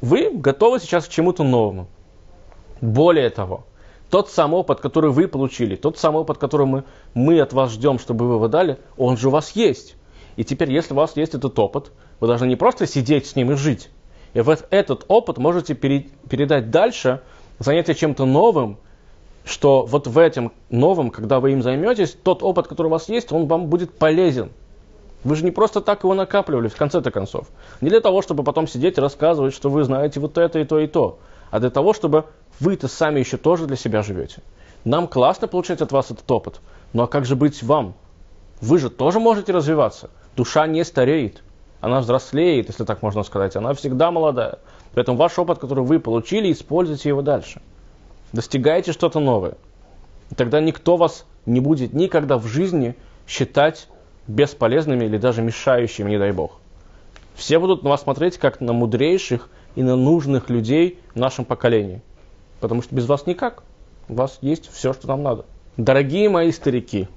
Вы 0.00 0.30
готовы 0.32 0.80
сейчас 0.80 1.06
к 1.06 1.10
чему-то 1.10 1.44
новому. 1.44 1.86
Более 2.80 3.30
того, 3.30 3.64
тот 4.10 4.30
самый 4.30 4.56
опыт, 4.56 4.80
который 4.80 5.10
вы 5.10 5.28
получили, 5.28 5.76
тот 5.76 5.96
самый 5.96 6.22
опыт, 6.22 6.38
который 6.38 6.66
мы, 6.66 6.84
мы 7.14 7.40
от 7.40 7.52
вас 7.52 7.70
ждем, 7.70 7.98
чтобы 7.98 8.26
вы 8.26 8.34
его 8.34 8.48
дали, 8.48 8.78
он 8.96 9.16
же 9.16 9.28
у 9.28 9.30
вас 9.30 9.52
есть. 9.52 9.96
И 10.36 10.44
теперь, 10.44 10.72
если 10.72 10.94
у 10.94 10.96
вас 10.96 11.16
есть 11.16 11.34
этот 11.34 11.58
опыт, 11.58 11.92
вы 12.20 12.26
должны 12.26 12.46
не 12.46 12.56
просто 12.56 12.86
сидеть 12.86 13.26
с 13.26 13.36
ним 13.36 13.52
и 13.52 13.54
жить. 13.54 13.90
И 14.34 14.40
вот 14.40 14.66
этот 14.70 15.04
опыт 15.08 15.38
можете 15.38 15.74
пере, 15.74 16.08
передать 16.28 16.70
дальше, 16.70 17.20
заняться 17.58 17.94
чем-то 17.94 18.24
новым, 18.24 18.78
что 19.44 19.84
вот 19.84 20.06
в 20.06 20.18
этом 20.18 20.52
новом, 20.70 21.10
когда 21.10 21.40
вы 21.40 21.52
им 21.52 21.62
займетесь, 21.62 22.12
тот 22.12 22.42
опыт, 22.42 22.68
который 22.68 22.86
у 22.86 22.90
вас 22.90 23.08
есть, 23.08 23.32
он 23.32 23.46
вам 23.46 23.66
будет 23.66 23.92
полезен. 23.92 24.50
Вы 25.24 25.36
же 25.36 25.44
не 25.44 25.50
просто 25.50 25.80
так 25.80 26.02
его 26.02 26.14
накапливали, 26.14 26.68
в 26.68 26.76
конце-то 26.76 27.10
концов. 27.10 27.46
Не 27.80 27.90
для 27.90 28.00
того, 28.00 28.22
чтобы 28.22 28.42
потом 28.42 28.66
сидеть 28.66 28.98
и 28.98 29.00
рассказывать, 29.00 29.54
что 29.54 29.68
вы 29.68 29.84
знаете 29.84 30.18
вот 30.18 30.38
это 30.38 30.58
и 30.58 30.64
то 30.64 30.80
и 30.80 30.86
то, 30.86 31.18
а 31.50 31.60
для 31.60 31.70
того, 31.70 31.92
чтобы 31.92 32.24
вы-то 32.58 32.88
сами 32.88 33.20
еще 33.20 33.36
тоже 33.36 33.66
для 33.66 33.76
себя 33.76 34.02
живете. 34.02 34.42
Нам 34.84 35.06
классно 35.06 35.46
получать 35.46 35.80
от 35.80 35.92
вас 35.92 36.10
этот 36.10 36.28
опыт, 36.30 36.60
ну 36.92 37.04
а 37.04 37.06
как 37.06 37.24
же 37.24 37.36
быть 37.36 37.62
вам? 37.62 37.94
Вы 38.60 38.78
же 38.78 38.90
тоже 38.90 39.20
можете 39.20 39.52
развиваться. 39.52 40.10
Душа 40.36 40.66
не 40.66 40.84
стареет, 40.84 41.42
она 41.80 42.00
взрослеет, 42.00 42.68
если 42.68 42.84
так 42.84 43.02
можно 43.02 43.22
сказать, 43.22 43.56
она 43.56 43.74
всегда 43.74 44.10
молодая. 44.10 44.58
Поэтому 44.94 45.18
ваш 45.18 45.38
опыт, 45.38 45.58
который 45.58 45.84
вы 45.84 46.00
получили, 46.00 46.52
используйте 46.52 47.08
его 47.08 47.22
дальше 47.22 47.60
достигаете 48.32 48.92
что-то 48.92 49.20
новое. 49.20 49.54
Тогда 50.36 50.60
никто 50.60 50.96
вас 50.96 51.26
не 51.46 51.60
будет 51.60 51.92
никогда 51.92 52.38
в 52.38 52.46
жизни 52.46 52.96
считать 53.28 53.88
бесполезными 54.26 55.04
или 55.04 55.18
даже 55.18 55.42
мешающими, 55.42 56.10
не 56.10 56.18
дай 56.18 56.32
бог. 56.32 56.58
Все 57.34 57.58
будут 57.58 57.82
на 57.82 57.90
вас 57.90 58.02
смотреть 58.02 58.38
как 58.38 58.60
на 58.60 58.72
мудрейших 58.72 59.48
и 59.74 59.82
на 59.82 59.96
нужных 59.96 60.50
людей 60.50 60.98
в 61.14 61.18
нашем 61.18 61.44
поколении. 61.44 62.02
Потому 62.60 62.82
что 62.82 62.94
без 62.94 63.06
вас 63.06 63.26
никак. 63.26 63.62
У 64.08 64.14
вас 64.14 64.38
есть 64.40 64.70
все, 64.70 64.92
что 64.92 65.08
нам 65.08 65.22
надо. 65.22 65.44
Дорогие 65.76 66.28
мои 66.28 66.52
старики, 66.52 67.08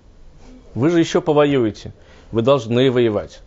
вы 0.73 0.89
же 0.89 0.99
еще 0.99 1.21
повоюете. 1.21 1.93
Вы 2.31 2.41
должны 2.41 2.91
воевать. 2.91 3.41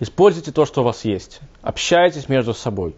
Используйте 0.00 0.52
то, 0.52 0.64
что 0.64 0.82
у 0.82 0.84
вас 0.84 1.04
есть. 1.04 1.40
Общайтесь 1.62 2.28
между 2.28 2.54
собой. 2.54 2.94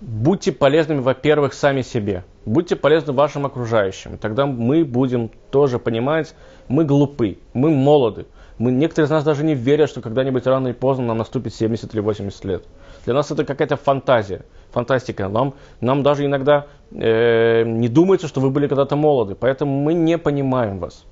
Будьте 0.00 0.52
полезными, 0.52 1.00
во-первых, 1.00 1.54
сами 1.54 1.82
себе. 1.82 2.24
Будьте 2.44 2.76
полезны 2.76 3.12
вашим 3.12 3.46
окружающим. 3.46 4.16
Тогда 4.16 4.46
мы 4.46 4.84
будем 4.84 5.30
тоже 5.50 5.78
понимать, 5.78 6.34
мы 6.68 6.84
глупы, 6.84 7.38
мы 7.52 7.70
молоды. 7.70 8.26
Мы, 8.58 8.72
некоторые 8.72 9.06
из 9.06 9.10
нас 9.10 9.24
даже 9.24 9.44
не 9.44 9.54
верят, 9.54 9.88
что 9.88 10.00
когда-нибудь 10.00 10.46
рано 10.46 10.68
или 10.68 10.74
поздно 10.74 11.06
нам 11.06 11.18
наступит 11.18 11.54
70 11.54 11.92
или 11.94 12.00
80 12.00 12.44
лет. 12.44 12.64
Для 13.04 13.14
нас 13.14 13.30
это 13.30 13.44
какая-то 13.44 13.76
фантазия, 13.76 14.42
фантастика. 14.70 15.28
Нам, 15.28 15.54
нам 15.80 16.02
даже 16.02 16.26
иногда 16.26 16.66
э, 16.90 17.64
не 17.64 17.88
думается, 17.88 18.28
что 18.28 18.40
вы 18.40 18.50
были 18.50 18.66
когда-то 18.66 18.96
молоды. 18.96 19.34
Поэтому 19.34 19.80
мы 19.80 19.94
не 19.94 20.18
понимаем 20.18 20.78
вас. 20.78 21.04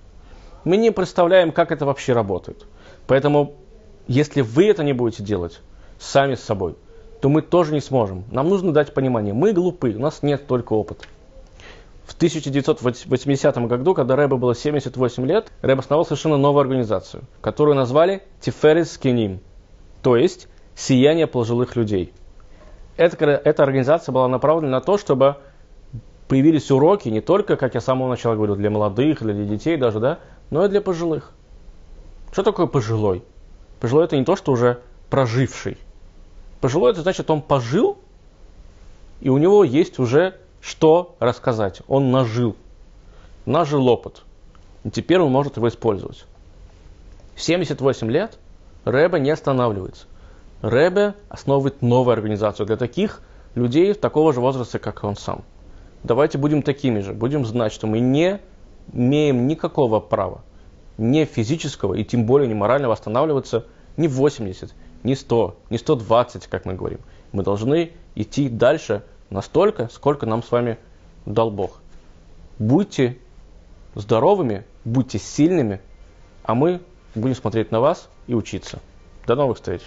Мы 0.65 0.77
не 0.77 0.91
представляем, 0.91 1.53
как 1.53 1.71
это 1.71 1.87
вообще 1.87 2.13
работает. 2.13 2.67
Поэтому, 3.07 3.55
если 4.07 4.41
вы 4.41 4.67
это 4.67 4.83
не 4.83 4.93
будете 4.93 5.23
делать 5.23 5.61
сами 5.99 6.35
с 6.35 6.43
собой, 6.43 6.77
то 7.21 7.29
мы 7.29 7.43
тоже 7.43 7.73
не 7.73 7.81
сможем. 7.81 8.25
Нам 8.31 8.49
нужно 8.49 8.73
дать 8.73 8.93
понимание. 8.95 9.33
Мы 9.33 9.53
глупы, 9.53 9.95
у 9.95 9.99
нас 9.99 10.23
нет 10.23 10.47
только 10.47 10.75
опыта. 10.75 11.05
В 12.05 12.15
1980 12.15 13.57
году, 13.67 13.95
когда 13.95 14.15
Рэбе 14.15 14.37
было 14.37 14.55
78 14.55 15.27
лет, 15.27 15.51
Рэбе 15.63 15.81
основал 15.81 16.05
совершенно 16.05 16.37
новую 16.37 16.61
организацию, 16.61 17.25
которую 17.41 17.75
назвали 17.75 18.23
Тиферес 18.41 18.93
Скиним, 18.93 19.41
то 20.03 20.17
есть 20.17 20.47
«Сияние 20.77 21.27
пожилых 21.27 21.75
людей». 21.75 22.13
Эта, 22.97 23.27
эта 23.27 23.63
организация 23.63 24.13
была 24.13 24.29
направлена 24.29 24.71
на 24.71 24.81
то, 24.81 24.99
чтобы 24.99 25.37
появились 26.29 26.71
уроки 26.71 27.09
не 27.09 27.21
только, 27.21 27.57
как 27.57 27.75
я 27.75 27.81
с 27.81 27.85
самого 27.85 28.09
начала 28.09 28.35
говорил, 28.35 28.57
для 28.57 28.71
молодых, 28.71 29.21
для 29.21 29.35
детей 29.35 29.77
даже, 29.77 29.99
да, 29.99 30.19
но 30.51 30.65
и 30.65 30.69
для 30.69 30.81
пожилых. 30.81 31.33
Что 32.33 32.43
такое 32.43 32.67
пожилой? 32.67 33.25
Пожилой 33.81 34.05
это 34.05 34.17
не 34.17 34.25
то, 34.25 34.37
что 34.37 34.53
уже 34.53 34.81
проживший. 35.11 35.79
Пожилой 36.61 36.93
это 36.93 37.03
значит, 37.03 37.31
он 37.31 37.43
пожил, 37.43 37.99
и 39.21 39.29
у 39.29 39.39
него 39.39 39.65
есть 39.65 39.99
уже 39.99 40.37
что 40.61 41.17
рассказать. 41.21 41.83
Он 41.87 42.11
нажил. 42.11 42.57
Нажил 43.45 43.87
опыт. 43.89 44.23
И 44.85 44.91
теперь 44.91 45.21
он 45.21 45.31
может 45.31 45.57
его 45.57 45.69
использовать. 45.69 46.25
В 47.35 47.43
78 47.43 48.11
лет 48.11 48.39
Рэбе 48.85 49.21
не 49.21 49.31
останавливается. 49.31 50.07
Рэбе 50.63 51.15
основывает 51.29 51.83
новую 51.83 52.15
организацию 52.15 52.67
для 52.67 52.77
таких 52.77 53.21
людей 53.55 53.93
такого 53.95 54.33
же 54.33 54.41
возраста, 54.41 54.79
как 54.79 55.05
он 55.05 55.17
сам. 55.17 55.43
Давайте 56.03 56.39
будем 56.39 56.63
такими 56.63 57.01
же. 57.01 57.13
Будем 57.13 57.45
знать, 57.45 57.73
что 57.73 57.87
мы 57.87 58.01
не 58.01 58.41
имеем 58.93 59.47
никакого 59.47 60.01
права, 60.01 60.43
не 60.99 61.25
физического 61.25 61.95
и 61.95 62.05
тем 62.05 62.27
более 62.27 62.49
не 62.49 62.55
морального 62.55 62.95
останавливаться 62.95 63.67
ни 63.97 64.07
в 64.09 64.13
80, 64.13 64.75
ни 65.03 65.15
100, 65.15 65.57
ни 65.71 65.77
120, 65.77 66.47
как 66.47 66.65
мы 66.65 66.75
говорим. 66.75 67.01
Мы 67.33 67.43
должны 67.43 67.93
идти 68.15 68.49
дальше 68.49 69.03
настолько, 69.31 69.89
сколько 69.93 70.27
нам 70.27 70.43
с 70.43 70.51
вами 70.51 70.79
дал 71.25 71.51
Бог. 71.51 71.81
Будьте 72.59 73.19
здоровыми, 73.95 74.65
будьте 74.85 75.19
сильными, 75.19 75.81
а 76.43 76.55
мы 76.55 76.81
будем 77.15 77.35
смотреть 77.35 77.71
на 77.71 77.81
вас 77.81 78.09
и 78.27 78.35
учиться. 78.35 78.81
До 79.27 79.35
новых 79.35 79.57
встреч! 79.57 79.83